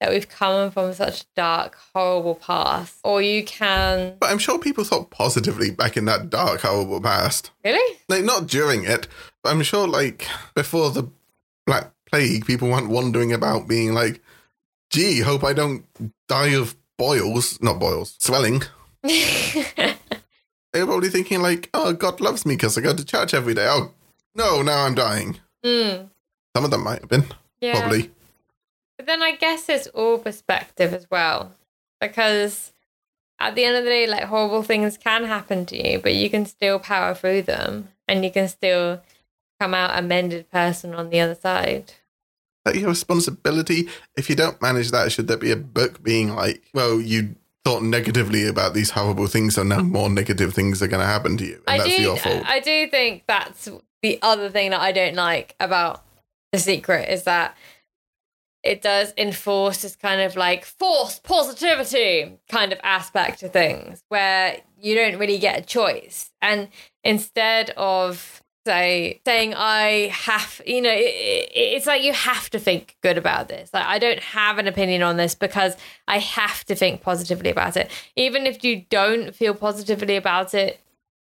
[0.00, 2.98] that we've come from such dark, horrible past.
[3.04, 7.50] Or you can But I'm sure people thought positively back in that dark, horrible past.
[7.64, 7.98] Really?
[8.08, 9.08] Like not during it,
[9.44, 11.04] I'm sure like before the
[11.66, 14.22] Black Plague, people weren't wondering about being like,
[14.90, 15.84] gee, hope I don't
[16.28, 18.62] die of boils, not boils, swelling.
[20.72, 23.54] They were probably thinking like, oh, God loves me because I go to church every
[23.54, 23.66] day.
[23.70, 23.92] Oh,
[24.34, 25.38] no, now I'm dying.
[25.64, 26.08] mm,
[26.56, 27.26] Some of them might have been,
[27.60, 27.78] yeah.
[27.78, 28.10] probably.
[28.96, 31.52] But then I guess it's all perspective as well.
[32.00, 32.72] Because
[33.38, 36.28] at the end of the day, like horrible things can happen to you, but you
[36.28, 39.00] can still power through them and you can still
[39.60, 41.92] come out a mended person on the other side.
[42.64, 43.88] that your responsibility?
[44.16, 47.82] If you don't manage that, should there be a book being like, well, you thought
[47.82, 51.44] negatively about these horrible things, so now more negative things are going to happen to
[51.44, 52.42] you, and I that's do your fault?
[52.46, 53.68] I do think that's
[54.02, 56.04] the other thing that I don't like about
[56.52, 57.56] the secret is that
[58.62, 64.58] it does enforce this kind of like forced positivity kind of aspect to things where
[64.80, 66.30] you don't really get a choice.
[66.40, 66.68] And
[67.02, 72.96] instead of say saying I have, you know, it, it's like you have to think
[73.02, 73.70] good about this.
[73.72, 75.76] Like I don't have an opinion on this because
[76.08, 77.90] I have to think positively about it.
[78.16, 80.80] Even if you don't feel positively about it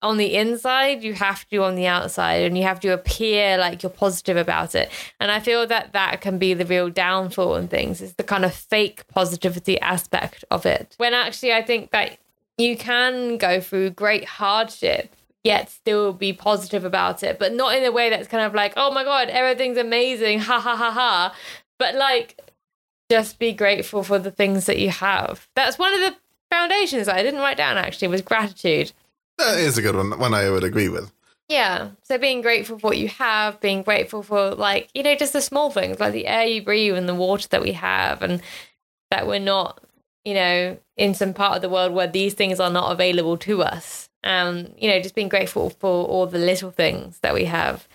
[0.02, 3.82] on the inside, you have to on the outside, and you have to appear like
[3.82, 4.92] you're positive about it.
[5.20, 8.46] And I feel that that can be the real downfall in things is the kind
[8.46, 10.94] of fake positivity aspect of it.
[10.98, 12.20] When actually, I think that
[12.58, 15.16] you can go through great hardship
[15.46, 18.74] yet still be positive about it, but not in a way that's kind of like,
[18.76, 21.36] oh my god, everything's amazing, ha ha ha ha.
[21.78, 22.42] But like,
[23.10, 25.48] just be grateful for the things that you have.
[25.56, 26.16] That's one of the
[26.50, 28.92] foundations that I didn't write down actually was gratitude.
[29.38, 31.12] that is a good one, one I would agree with.
[31.48, 31.90] Yeah.
[32.02, 35.42] So being grateful for what you have, being grateful for like, you know, just the
[35.42, 38.42] small things like the air you breathe and the water that we have and
[39.12, 39.80] that we're not,
[40.24, 43.62] you know, in some part of the world where these things are not available to
[43.62, 44.05] us.
[44.26, 47.88] Um, you know, just being grateful for all the little things that we have.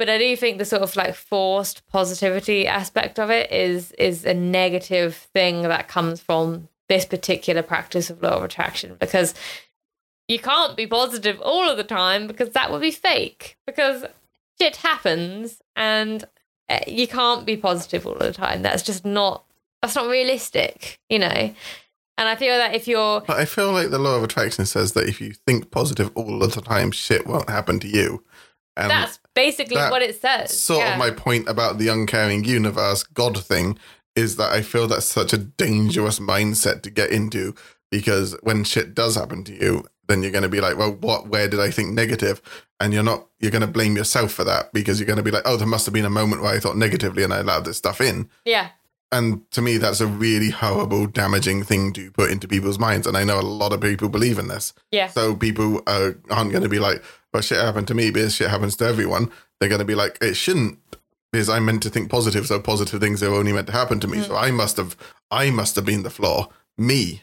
[0.00, 4.24] But I do think the sort of like forced positivity aspect of it is is
[4.24, 9.34] a negative thing that comes from this particular practice of law of attraction because
[10.26, 14.04] you can't be positive all of the time because that would be fake because
[14.60, 16.24] shit happens and
[16.68, 19.44] uh, you can't be positive all the time that's just not
[19.82, 21.54] that's not realistic you know
[22.20, 24.92] and i feel that if you're But I feel like the law of attraction says
[24.92, 28.22] that if you think positive all of the time, shit won't happen to you.
[28.76, 30.92] And that's basically that what it says sort yeah.
[30.92, 33.78] of my point about the uncaring universe God thing
[34.14, 37.54] is that I feel that's such a dangerous mindset to get into
[37.90, 41.28] because when shit does happen to you, then you're going to be like, well, what?
[41.28, 42.42] Where did I think negative?
[42.80, 43.28] And you're not.
[43.38, 45.66] You're going to blame yourself for that because you're going to be like, oh, there
[45.66, 48.28] must have been a moment where I thought negatively and I allowed this stuff in.
[48.44, 48.70] yeah
[49.12, 53.06] And to me, that's a really horrible, damaging thing to put into people's minds.
[53.06, 54.72] And I know a lot of people believe in this.
[54.92, 57.02] yeah So people are, aren't going to be like,
[57.32, 59.30] well, shit happened to me because shit happens to everyone.
[59.58, 60.78] They're going to be like, it shouldn't
[61.32, 62.46] because I'm meant to think positive.
[62.46, 64.22] So positive things are only meant to happen to me.
[64.22, 64.42] So mm.
[64.42, 64.96] I must have,
[65.30, 66.48] I must have been the flaw,
[66.78, 67.22] me.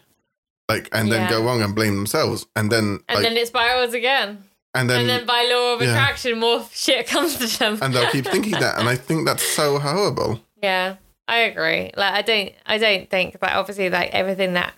[0.70, 1.30] Like, and then Yeah.
[1.30, 2.46] go wrong and blame themselves.
[2.56, 4.44] And then, and like, then it spirals again
[4.78, 5.90] and then, and then by law of yeah.
[5.90, 8.78] attraction more shit comes to them and they'll keep thinking that.
[8.80, 10.40] And I think that's so horrible.
[10.62, 10.98] Yeah,
[11.28, 11.92] I agree.
[11.96, 14.74] Like I don't I don't think that obviously like everything that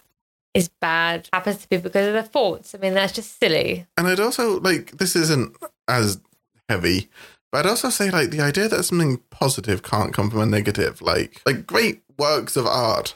[0.54, 2.74] is bad happens to people because of their faults.
[2.74, 3.86] I mean, that's just silly.
[3.97, 5.56] And I'd also like this isn't
[5.88, 6.20] as
[6.68, 7.10] heavy,
[7.52, 11.02] but I'd also say like the idea that something positive can't come from a negative,
[11.02, 13.16] like like great works of art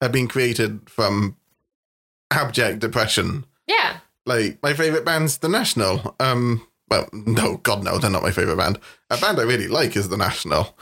[0.00, 1.36] have been created from
[2.32, 3.44] abject depression.
[3.66, 3.98] Yeah.
[4.26, 6.16] Like my favorite band's The National.
[6.20, 8.78] Um, well, no, God no, they're not my favorite band.
[9.10, 10.76] A band I really like is The National.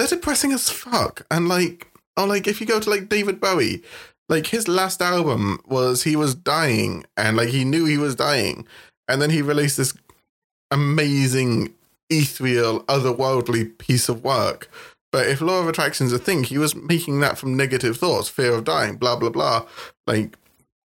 [0.00, 1.86] They're depressing as fuck, and like,
[2.16, 3.82] oh, like if you go to like David Bowie,
[4.30, 8.66] like his last album was he was dying, and like he knew he was dying,
[9.08, 9.92] and then he released this
[10.70, 11.74] amazing
[12.08, 14.70] ethereal, otherworldly piece of work.
[15.12, 18.54] But if law of attraction's a thing, he was making that from negative thoughts, fear
[18.54, 19.66] of dying, blah blah blah.
[20.06, 20.38] Like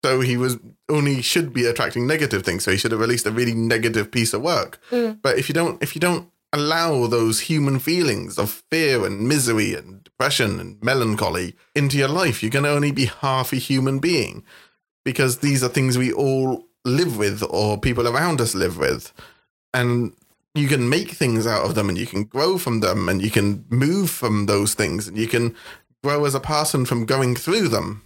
[0.03, 0.57] so he was
[0.89, 2.65] only should be attracting negative things.
[2.65, 4.81] So he should have released a really negative piece of work.
[4.91, 5.19] Mm.
[5.21, 9.75] But if you don't if you don't allow those human feelings of fear and misery
[9.75, 14.45] and depression and melancholy into your life, You can only be half a human being.
[15.05, 19.13] Because these are things we all live with or people around us live with.
[19.75, 20.15] And
[20.55, 23.31] you can make things out of them and you can grow from them and you
[23.31, 25.55] can move from those things and you can
[26.03, 28.03] grow as a person from going through them.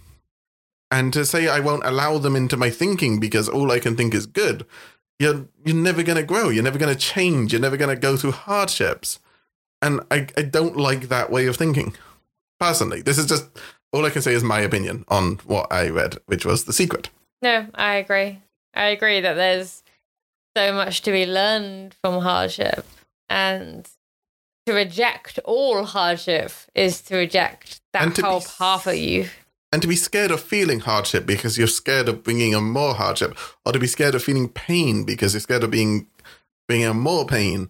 [0.91, 4.15] And to say I won't allow them into my thinking because all I can think
[4.15, 4.65] is good,
[5.19, 9.19] you're you're never gonna grow, you're never gonna change, you're never gonna go through hardships.
[9.81, 11.93] And I, I don't like that way of thinking.
[12.59, 13.01] Personally.
[13.01, 13.45] This is just
[13.93, 17.09] all I can say is my opinion on what I read, which was the secret.
[17.41, 18.39] No, I agree.
[18.73, 19.81] I agree that there's
[20.57, 22.85] so much to be learned from hardship
[23.29, 23.87] and
[24.65, 29.29] to reject all hardship is to reject that to be whole s- half of you.
[29.71, 33.37] And to be scared of feeling hardship because you're scared of bringing on more hardship,
[33.65, 36.07] or to be scared of feeling pain because you're scared of being
[36.67, 37.69] bringing on more pain,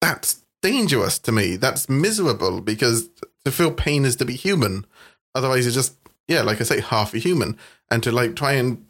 [0.00, 1.56] that's dangerous to me.
[1.56, 3.08] That's miserable because
[3.44, 4.84] to feel pain is to be human.
[5.34, 5.96] Otherwise, you're just
[6.28, 7.56] yeah, like I say, half a human.
[7.90, 8.84] And to like try and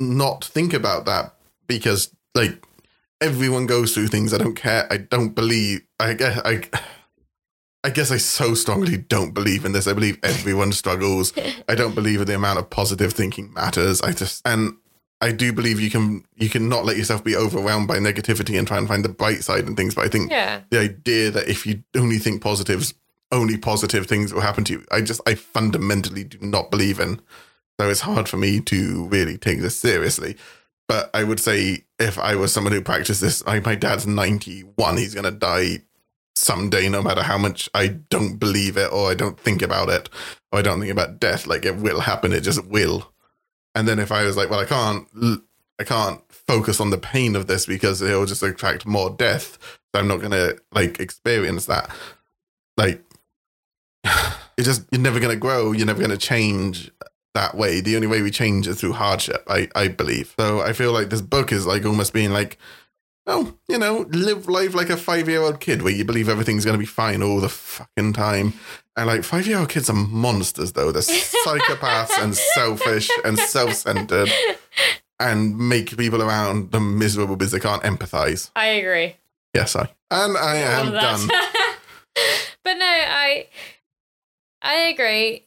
[0.00, 1.34] not think about that
[1.66, 2.64] because like
[3.20, 4.32] everyone goes through things.
[4.32, 4.86] I don't care.
[4.90, 5.82] I don't believe.
[6.00, 6.68] I guess I.
[7.84, 9.08] I guess I so strongly mm.
[9.08, 9.86] don't believe in this.
[9.86, 11.32] I believe everyone struggles.
[11.68, 14.00] I don't believe in the amount of positive thinking matters.
[14.02, 14.76] I just and
[15.20, 18.66] I do believe you can you can not let yourself be overwhelmed by negativity and
[18.66, 19.94] try and find the bright side and things.
[19.94, 20.60] But I think Yeah.
[20.70, 22.94] the idea that if you only think positives,
[23.30, 24.84] only positive things will happen to you.
[24.90, 27.20] I just I fundamentally do not believe in.
[27.80, 30.36] So it's hard for me to really take this seriously.
[30.88, 34.96] But I would say if I was someone who practiced this, I, my dad's 91,
[34.96, 35.82] he's going to die
[36.38, 40.08] someday, no matter how much I don't believe it or I don't think about it
[40.52, 41.46] or I don't think about death.
[41.46, 43.12] Like it will happen, it just will.
[43.74, 45.06] And then if I was like, well, I can't,
[45.78, 49.58] I can't focus on the pain of this because it will just attract more death.
[49.94, 51.90] So I'm not to like experience that.
[52.76, 53.02] Like,
[54.04, 55.72] it just, you're never to grow.
[55.72, 56.90] You're never to change
[57.34, 57.80] that way.
[57.80, 60.34] The only way we change is through hardship, I, I believe.
[60.38, 62.58] So I feel like this book is like almost being like,
[63.28, 66.64] oh, you know, live life like a five year old kid where you believe everything's
[66.64, 68.54] going to be fine all the fucking time.
[68.96, 70.90] And like five year old kids are monsters, though.
[70.90, 71.02] They're
[71.46, 74.30] psychopaths and selfish and self centered
[75.20, 78.50] and make people around them miserable because they can't empathize.
[78.56, 79.16] I agree.
[79.54, 79.88] Yes, I.
[80.10, 81.18] And I am All of that.
[81.18, 81.28] done.
[82.64, 83.46] but no, I
[84.62, 85.44] I agree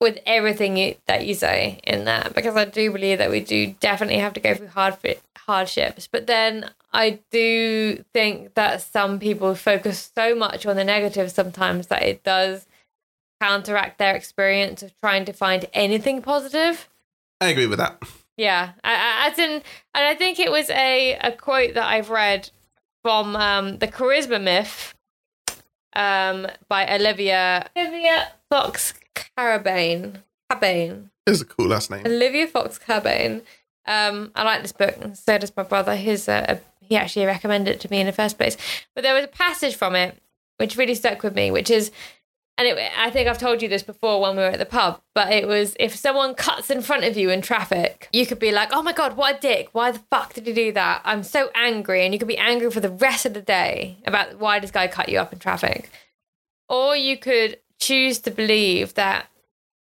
[0.00, 3.74] with everything you, that you say in that because I do believe that we do
[3.80, 4.96] definitely have to go through hard
[5.46, 6.06] hardships.
[6.06, 11.88] But then I do think that some people focus so much on the negative sometimes
[11.88, 12.66] that it does
[13.38, 16.88] counteract their experience of trying to find anything positive.
[17.38, 18.02] I agree with that.
[18.38, 19.62] Yeah, I, I, as in, and
[19.94, 22.48] I think it was a, a quote that I've read
[23.02, 24.94] from um, the Charisma Myth
[25.94, 30.22] um, by Olivia Olivia Fox Carabane.
[30.50, 31.10] Cabane.
[31.26, 32.06] It's a cool last name.
[32.06, 33.42] Olivia Fox Cabane.
[33.86, 35.94] Um, I like this book, and so does my brother.
[35.94, 36.58] His uh,
[36.88, 38.56] he actually recommended it to me in the first place.
[38.94, 40.20] But there was a passage from it
[40.58, 41.90] which really stuck with me, which is,
[42.56, 45.02] and it, I think I've told you this before when we were at the pub,
[45.14, 48.52] but it was if someone cuts in front of you in traffic, you could be
[48.52, 49.68] like, "Oh my god, what a dick!
[49.72, 51.02] Why the fuck did he do that?
[51.04, 54.38] I'm so angry," and you could be angry for the rest of the day about
[54.38, 55.90] why this guy cut you up in traffic,
[56.68, 59.26] or you could choose to believe that,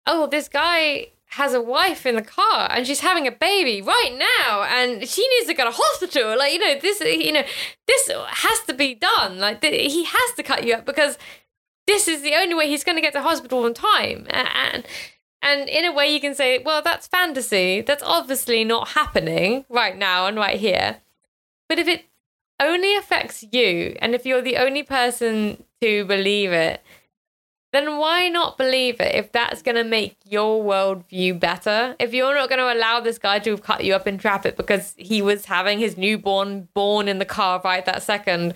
[0.06, 4.16] oh, this guy has a wife in the car and she's having a baby right
[4.18, 6.38] now and she needs to go to hospital.
[6.38, 7.44] Like you know this you know
[7.88, 9.40] this has to be done.
[9.40, 11.18] Like th- he has to cut you up because
[11.88, 14.28] this is the only way he's going to get to hospital on time.
[14.30, 14.86] And
[15.42, 17.82] and in a way you can say well that's fantasy.
[17.82, 21.02] That's obviously not happening right now and right here.
[21.68, 22.06] But if it
[22.62, 26.82] only affects you and if you're the only person to believe it
[27.76, 31.96] then why not believe it if that's going to make your worldview better?
[32.00, 34.94] If you're not going to allow this guy to cut you up in traffic because
[34.98, 38.54] he was having his newborn born in the car right that second,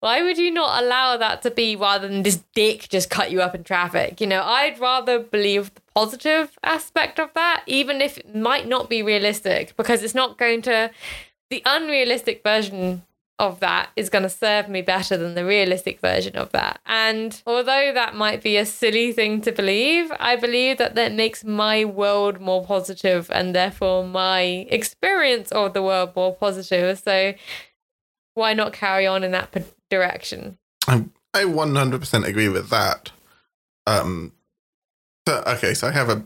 [0.00, 3.42] why would you not allow that to be rather than this dick just cut you
[3.42, 4.20] up in traffic?
[4.20, 8.88] You know, I'd rather believe the positive aspect of that, even if it might not
[8.88, 10.90] be realistic, because it's not going to.
[11.48, 13.02] The unrealistic version
[13.38, 16.80] of that is going to serve me better than the realistic version of that.
[16.86, 21.44] And although that might be a silly thing to believe, I believe that that makes
[21.44, 26.98] my world more positive and therefore my experience of the world more positive.
[26.98, 27.34] So
[28.34, 30.58] why not carry on in that p- direction?
[30.88, 33.10] I I 100% agree with that.
[33.86, 34.32] Um,
[35.28, 36.24] so, okay, so I have a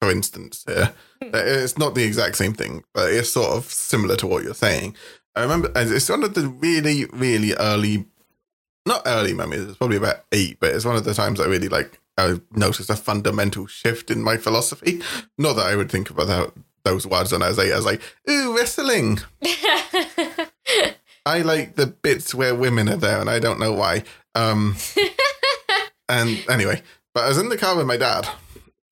[0.00, 0.92] for instance here.
[1.24, 4.96] It's not the exact same thing, but it's sort of similar to what you're saying.
[5.34, 8.06] I remember it's one of the really, really early,
[8.86, 9.62] not early memories.
[9.62, 12.00] It's probably about eight, but it's one of the times I really like.
[12.18, 15.00] I noticed a fundamental shift in my philosophy.
[15.38, 16.52] Not that I would think about that,
[16.84, 17.72] those words when I was eight.
[17.72, 19.20] I was like, "Ooh, wrestling."
[21.24, 24.04] I like the bits where women are there, and I don't know why.
[24.34, 24.76] Um,
[26.08, 26.82] and anyway,
[27.14, 28.28] but I was in the car with my dad.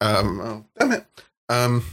[0.01, 1.07] Um, oh, damn it.
[1.51, 1.85] Um,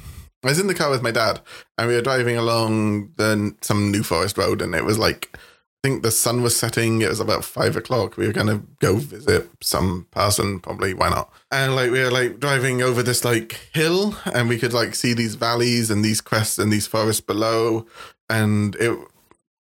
[0.48, 1.42] I was in the car with my dad,
[1.78, 5.88] and we were driving along the some New Forest road, and it was like I
[5.88, 7.02] think the sun was setting.
[7.02, 8.18] It was about five o'clock.
[8.18, 10.94] We were gonna go visit some person, probably.
[10.94, 11.32] Why not?
[11.52, 15.14] And like we were like driving over this like hill, and we could like see
[15.14, 17.86] these valleys and these crests and these forests below,
[18.30, 18.98] and it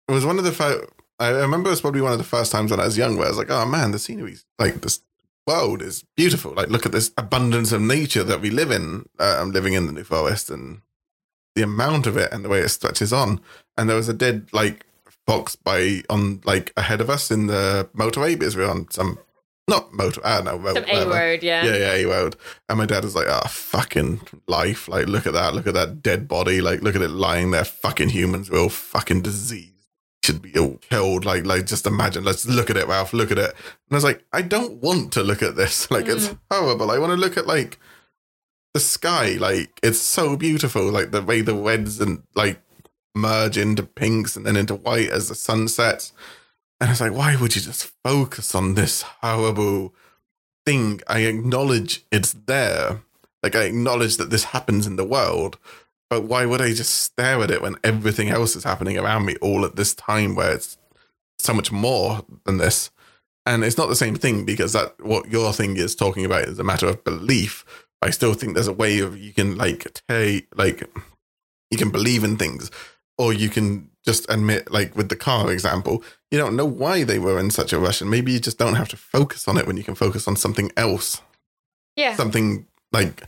[0.07, 0.89] it was one of the first.
[1.19, 3.27] I remember it was probably one of the first times when I was young where
[3.27, 4.99] I was like, oh man, the scenery's like this
[5.45, 6.53] world is beautiful.
[6.53, 9.05] Like, look at this abundance of nature that we live in.
[9.19, 10.81] Uh, I'm living in the New Forest and
[11.55, 13.41] the amount of it and the way it stretches on.
[13.77, 14.85] And there was a dead, like,
[15.27, 19.19] fox by on, like, ahead of us in the motorway because we were on some,
[19.67, 20.75] not motor, I don't know, road.
[20.75, 21.65] Some A road, yeah.
[21.65, 22.35] Yeah, yeah, A road.
[22.69, 24.87] And my dad was like, oh, fucking life.
[24.87, 25.53] Like, look at that.
[25.53, 26.61] Look at that dead body.
[26.61, 27.65] Like, look at it lying there.
[27.65, 28.49] Fucking humans.
[28.49, 29.72] We're all fucking diseased
[30.23, 31.25] should be all killed.
[31.25, 32.23] Like, like just imagine.
[32.23, 33.13] Let's look at it, Ralph.
[33.13, 33.49] Look at it.
[33.51, 35.87] And I was like, I don't want to look at this.
[35.91, 36.15] Like, mm.
[36.15, 36.89] it's horrible.
[36.89, 37.77] I want to look at like
[38.73, 39.35] the sky.
[39.39, 40.89] Like, it's so beautiful.
[40.89, 42.61] Like the way the reds and like
[43.13, 46.13] merge into pinks and then into white as the sun sets.
[46.79, 49.93] And it's like, why would you just focus on this horrible
[50.65, 51.01] thing?
[51.07, 53.03] I acknowledge it's there.
[53.41, 55.57] Like, I acknowledge that this happens in the world
[56.13, 59.35] but why would I just stare at it when everything else is happening around me
[59.41, 60.77] all at this time where it's
[61.39, 62.91] so much more than this?
[63.47, 66.59] And it's not the same thing because that what your thing is talking about is
[66.59, 67.65] a matter of belief.
[68.03, 70.87] I still think there's a way of you can like take like
[71.71, 72.69] you can believe in things
[73.17, 77.17] or you can just admit like with the car example you don't know why they
[77.17, 79.65] were in such a rush and maybe you just don't have to focus on it
[79.65, 81.21] when you can focus on something else
[81.95, 83.23] yeah something like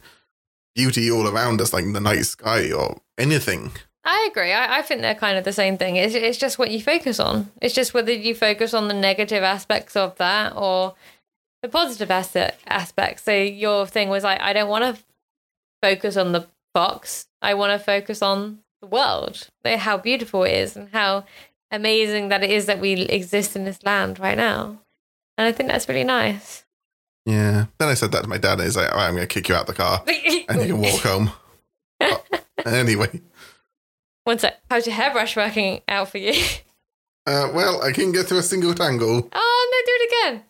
[0.76, 3.71] beauty all around us, like the night sky or anything.
[4.03, 4.53] I agree.
[4.53, 5.95] I, I think they're kind of the same thing.
[5.95, 7.51] It's, it's just what you focus on.
[7.61, 10.93] It's just whether you focus on the negative aspects of that or
[11.63, 13.23] the positive aspects.
[13.23, 15.03] So your thing was like, I don't want to
[15.82, 17.26] focus on the box.
[17.41, 21.26] I want to focus on the world, like how beautiful it is and how
[21.71, 24.80] amazing that it is that we exist in this land right now.
[25.38, 26.64] And I think that's really nice.
[27.26, 27.65] Yeah.
[27.80, 29.49] Then I said that to my dad, and he's like, right, I'm going to kick
[29.49, 31.32] you out the car and you can walk home.
[32.65, 33.21] anyway.
[34.23, 34.59] One sec.
[34.69, 36.34] How's your hairbrush working out for you?
[37.28, 39.28] Uh, well, I can get through a single tangle.
[39.34, 40.43] Oh, no, do it again.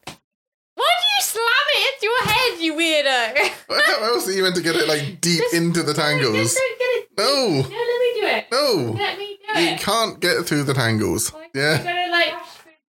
[0.74, 3.82] Why do you slam it into your head, you weirdo?
[3.82, 6.36] How else are you meant to get it like deep just, into the tangles?
[6.36, 7.24] Just get it no.
[7.24, 8.46] No, let me do it.
[8.52, 8.92] No.
[8.98, 9.72] Let me do it.
[9.72, 11.34] You can't get through the tangles.
[11.34, 11.78] Like, yeah.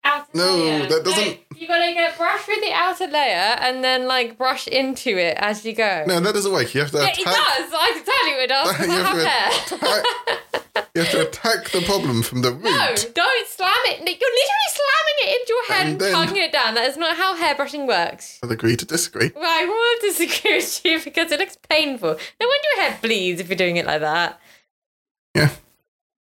[0.04, 0.86] Like outer no, layer.
[0.86, 1.26] that doesn't.
[1.26, 5.36] No, you gotta get brush through the outer layer and then like brush into it
[5.38, 6.04] as you go.
[6.06, 6.74] No, that doesn't work.
[6.74, 6.98] You have to.
[6.98, 7.18] Yeah, attack...
[7.18, 7.72] it does.
[7.74, 8.80] I can tell you it does.
[8.80, 10.90] you, have to attack...
[10.94, 12.64] you have to attack the problem from the root.
[12.64, 13.98] No, don't slam it.
[13.98, 16.12] You're literally slamming it into your head and, and then...
[16.12, 16.74] tugging it down.
[16.74, 18.38] That is not how hairbrushing works.
[18.42, 19.32] I'll agree to disagree.
[19.34, 22.08] Well, I will disagree with you because it looks painful.
[22.08, 24.40] No wonder your head bleeds if you're doing it like that.
[25.34, 25.50] Yeah.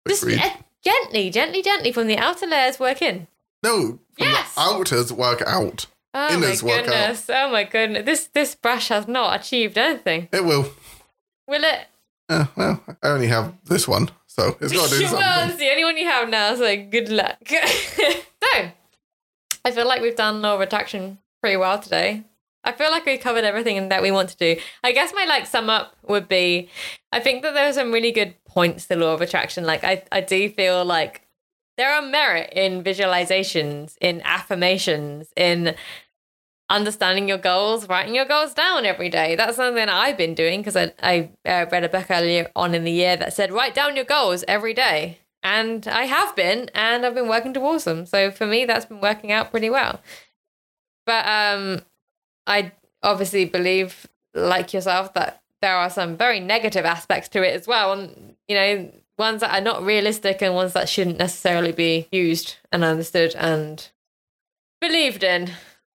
[0.09, 0.51] Just uh,
[0.83, 3.27] gently, gently, gently from the outer layers work in.
[3.63, 4.55] No, yes.
[4.57, 5.87] outers work out.
[6.13, 7.31] Oh Inners my goodness!
[7.31, 8.05] Oh my goodness!
[8.05, 10.29] This this brush has not achieved anything.
[10.33, 10.73] It will.
[11.47, 11.87] Will it?
[12.29, 15.19] Uh, well, I only have this one, so it's got to do something.
[15.19, 17.37] well, it's the only one you have now, so good luck.
[17.49, 18.71] so,
[19.65, 22.25] I feel like we've done law of attraction pretty well today.
[22.63, 24.61] I feel like we covered everything that we want to do.
[24.85, 26.69] I guess my like sum up would be
[27.13, 29.65] I think that there are some really good points to law of attraction.
[29.65, 31.23] Like I, I do feel like
[31.81, 35.75] there are merit in visualizations, in affirmations, in
[36.69, 39.35] understanding your goals, writing your goals down every day.
[39.35, 42.85] That's something I've been doing because I, I uh, read a book earlier on in
[42.85, 45.21] the year that said, write down your goals every day.
[45.43, 48.05] And I have been, and I've been working towards them.
[48.05, 50.03] So for me, that's been working out pretty well.
[51.07, 51.81] But um,
[52.47, 52.73] I
[53.03, 57.95] obviously believe, like yourself, that there are some very negative aspects to it as well.
[57.95, 62.57] And, you know, ones that are not realistic and ones that shouldn't necessarily be used
[62.73, 63.89] and understood and
[64.81, 65.51] believed in,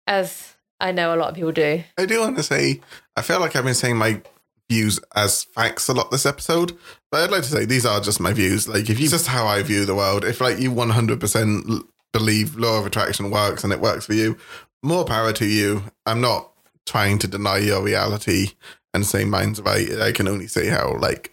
[0.09, 1.85] as I know a lot of people do.
[1.97, 2.81] I do want to say,
[3.15, 4.21] I feel like I've been saying my
[4.69, 6.77] views as facts a lot this episode,
[7.13, 8.69] but I'd like to say these are just my views.
[8.69, 12.79] Like, if you just how I view the world, if like you 100% believe law
[12.79, 14.37] of attraction works and it works for you,
[14.83, 15.85] more power to you.
[16.07, 16.51] I'm not
[16.87, 18.53] trying to deny your reality
[18.95, 19.91] and say mine's right.
[20.01, 21.30] I can only say how like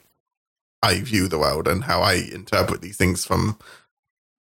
[0.88, 3.57] I view the world and how I interpret these things from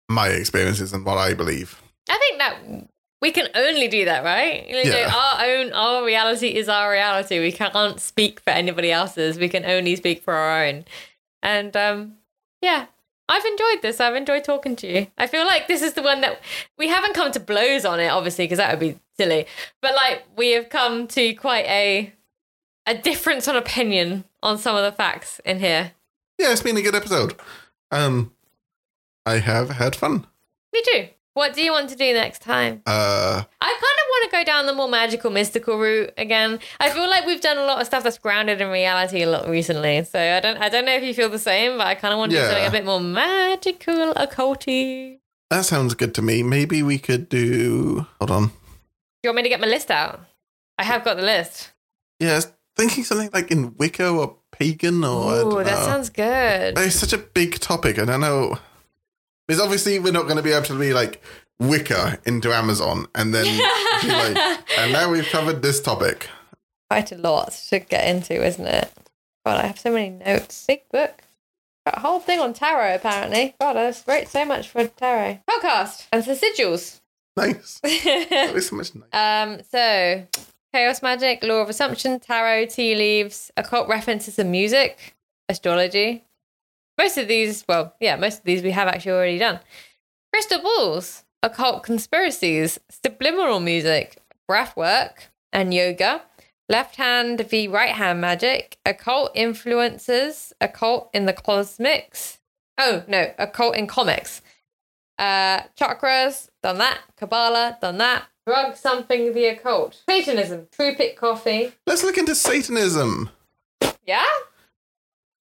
[0.08, 1.82] my experiences and what I believe.
[2.08, 2.88] I think that
[3.22, 4.68] we can only do that, right?
[4.68, 5.12] You know, Yeah.
[5.14, 7.40] Our own, our reality is our reality.
[7.40, 9.38] We can't speak for anybody else's.
[9.38, 10.84] We can only speak for our own.
[11.42, 12.16] And um,
[12.60, 12.86] yeah,
[13.28, 14.00] I've enjoyed this.
[14.00, 15.06] I've enjoyed talking to you.
[15.18, 16.40] I feel like this is the one that
[16.78, 19.46] we haven't come to blows on it, obviously, because that would be silly.
[19.82, 22.12] But like we have come to quite a
[22.86, 25.92] a difference on opinion on some of the facts in here.
[26.38, 27.34] Yeah, it's been a good episode.
[27.90, 28.32] Um,
[29.24, 30.26] I have had fun.
[30.72, 31.08] Me too.
[31.34, 32.82] What do you want to do next time?
[32.86, 36.58] Uh, I kind of want to go down the more magical, mystical route again.
[36.80, 39.48] I feel like we've done a lot of stuff that's grounded in reality a lot
[39.48, 40.02] recently.
[40.04, 42.18] So I don't, I don't know if you feel the same, but I kind of
[42.18, 45.18] want to do something a bit more magical, occulty.
[45.50, 46.42] that sounds good to me.
[46.42, 48.06] Maybe we could do.
[48.18, 48.46] Hold on.
[48.46, 48.52] Do
[49.24, 50.20] you want me to get my list out?
[50.78, 51.72] I have got the list.
[52.18, 55.32] Yeah, I was thinking something like in Wicca or pagan or.
[55.32, 56.78] Oh, that sounds good.
[56.78, 58.58] It's such a big topic, and I know
[59.46, 61.22] because obviously we're not going to be able to be like
[61.58, 63.44] Wicca into Amazon and then
[64.02, 66.28] be like, and now we've covered this topic.
[66.90, 68.92] Quite a lot to get into, isn't it?
[69.44, 70.64] God, I have so many notes.
[70.66, 71.22] Big book.
[71.84, 73.54] Got a whole thing on tarot, apparently.
[73.60, 75.40] God, I wrote so much for tarot.
[75.48, 77.00] Podcast and the sigils.
[77.36, 77.80] Nice.
[77.84, 79.04] That was so much nice.
[79.12, 80.26] Um, so
[80.76, 85.16] chaos magic, law of assumption, tarot, tea leaves, occult references and music,
[85.48, 86.22] astrology.
[86.98, 89.58] Most of these, well, yeah, most of these we have actually already done.
[90.34, 96.20] Crystal balls, occult conspiracies, subliminal music, breath work, and yoga.
[96.68, 102.38] Left hand v right hand magic, occult influences, occult in the cosmics.
[102.76, 104.42] Oh no, occult in comics.
[105.18, 107.00] Uh, chakras, done that.
[107.16, 108.24] Kabbalah, done that.
[108.46, 110.02] Drug something the occult.
[110.08, 111.72] Satanism, True Pit Coffee.
[111.86, 113.30] Let's look into Satanism.
[114.06, 114.24] Yeah?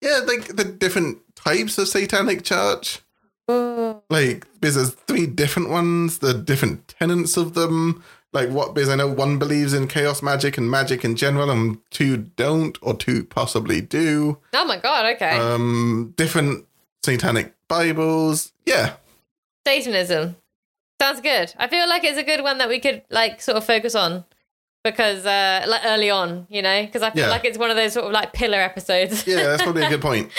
[0.00, 3.00] Yeah, like the different types of satanic church.
[3.50, 4.00] Ooh.
[4.08, 8.04] Like, because there's three different ones, the different tenets of them.
[8.32, 11.78] Like, what, because I know one believes in chaos magic and magic in general, and
[11.90, 14.38] two don't, or two possibly do.
[14.52, 15.36] Oh my god, okay.
[15.38, 16.66] Um, different
[17.04, 18.52] satanic Bibles.
[18.66, 18.94] Yeah.
[19.66, 20.36] Satanism.
[21.00, 21.52] Sounds good.
[21.58, 24.24] I feel like it's a good one that we could like sort of focus on
[24.84, 27.30] because uh like early on, you know, because I feel Yeah.
[27.30, 29.26] like it's one of those sort of like pillar episodes.
[29.26, 30.30] Yeah, that's probably a good point.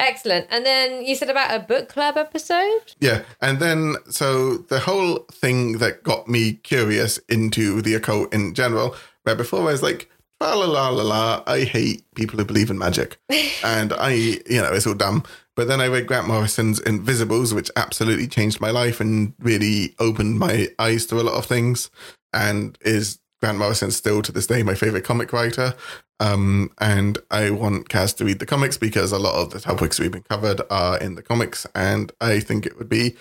[0.00, 0.46] Excellent.
[0.50, 2.94] And then you said about a book club episode?
[3.00, 3.22] Yeah.
[3.40, 8.94] And then, so the whole thing that got me curious into the occult in general,
[9.24, 10.08] where before I was like,
[10.40, 13.18] la la la la la, I hate people who believe in magic.
[13.64, 15.24] and I, you know, it's all dumb.
[15.58, 20.38] But then I read Grant Morrison's Invisibles, which absolutely changed my life and really opened
[20.38, 21.90] my eyes to a lot of things.
[22.32, 25.74] And is Grant Morrison still to this day my favorite comic writer?
[26.20, 29.98] Um, and I want Kaz to read the comics because a lot of the topics
[29.98, 33.16] we've been covered are in the comics, and I think it would be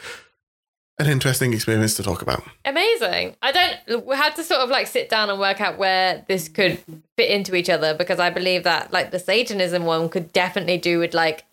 [1.00, 2.44] an interesting experience to talk about.
[2.66, 3.36] Amazing.
[3.42, 4.06] I don't.
[4.06, 6.78] We had to sort of like sit down and work out where this could
[7.18, 11.00] fit into each other because I believe that like the Satanism one could definitely do
[11.00, 11.47] with like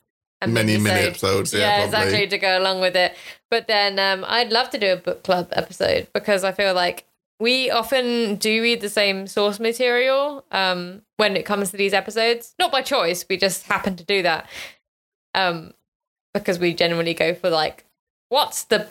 [0.46, 1.08] Many, many minisode.
[1.08, 3.16] episodes, yeah, yeah, exactly to go along with it.
[3.50, 7.06] But then um, I'd love to do a book club episode because I feel like
[7.40, 12.54] we often do read the same source material um, when it comes to these episodes.
[12.58, 14.48] Not by choice, we just happen to do that
[15.34, 15.74] um,
[16.32, 17.84] because we generally go for like,
[18.28, 18.88] what's the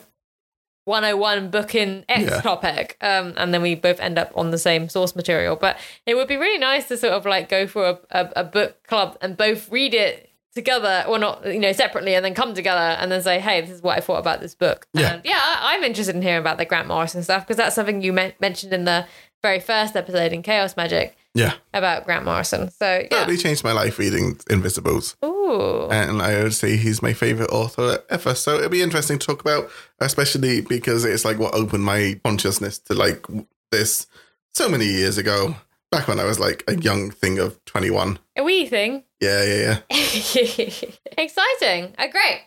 [0.86, 2.42] 101 book in X Yeah.
[2.42, 2.98] topic?
[3.02, 5.56] Um, and then we both end up on the same source material.
[5.56, 8.44] But it would be really nice to sort of like go for a, a, a
[8.44, 12.54] book club and both read it together or not you know separately and then come
[12.54, 15.14] together and then say hey this is what i thought about this book Yeah.
[15.16, 18.14] and yeah i'm interested in hearing about the grant morrison stuff because that's something you
[18.14, 19.08] men- mentioned in the
[19.42, 23.72] very first episode in chaos magic Yeah, about grant morrison so yeah totally changed my
[23.72, 25.16] life reading Invisibles.
[25.26, 25.88] Ooh.
[25.92, 28.34] And I would say he's my favorite author ever.
[28.36, 29.70] So it'd be interesting to talk about,
[30.00, 33.26] especially because it's like what opened my consciousness to like
[33.72, 34.08] this
[34.54, 35.56] so many years ago,
[35.92, 38.18] back when I was like a young thing of 21.
[38.38, 39.04] A wee thing.
[39.24, 40.80] Yeah, yeah, yeah.
[41.18, 41.94] Exciting.
[41.98, 42.42] Oh, great.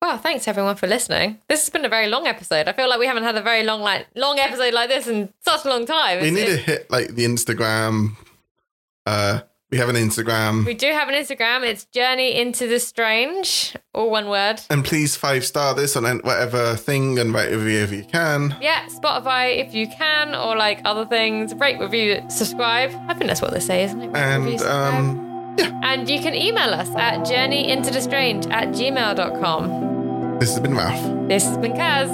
[0.00, 1.38] Well, thanks everyone for listening.
[1.48, 2.66] This has been a very long episode.
[2.68, 5.32] I feel like we haven't had a very long, like long episode like this in
[5.44, 6.20] such a long time.
[6.22, 8.16] We need to hit like the Instagram.
[9.06, 9.40] Uh,
[9.70, 10.66] we have an Instagram.
[10.66, 11.62] We do have an Instagram.
[11.62, 14.60] It's Journey into the Strange, all one word.
[14.70, 18.56] and please five star this on whatever thing and write a review if you can.
[18.60, 21.54] Yeah, Spotify if you can, or like other things.
[21.54, 22.90] Rate, review, subscribe.
[23.08, 24.08] I think that's what they say, isn't it?
[24.08, 24.94] Rate, And subscribe.
[24.94, 30.38] um, yeah, and you can email us at journeyintothe at gmail.com.
[30.38, 31.28] this has been Ralph.
[31.28, 32.10] This has been Kaz.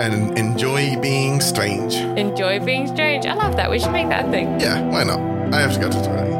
[0.00, 1.94] And enjoy being strange.
[1.96, 3.26] Enjoy being strange.
[3.26, 3.68] I love that.
[3.70, 4.60] We should make that a thing.
[4.60, 5.18] Yeah, why not?
[5.52, 6.38] I have to go to the toilet.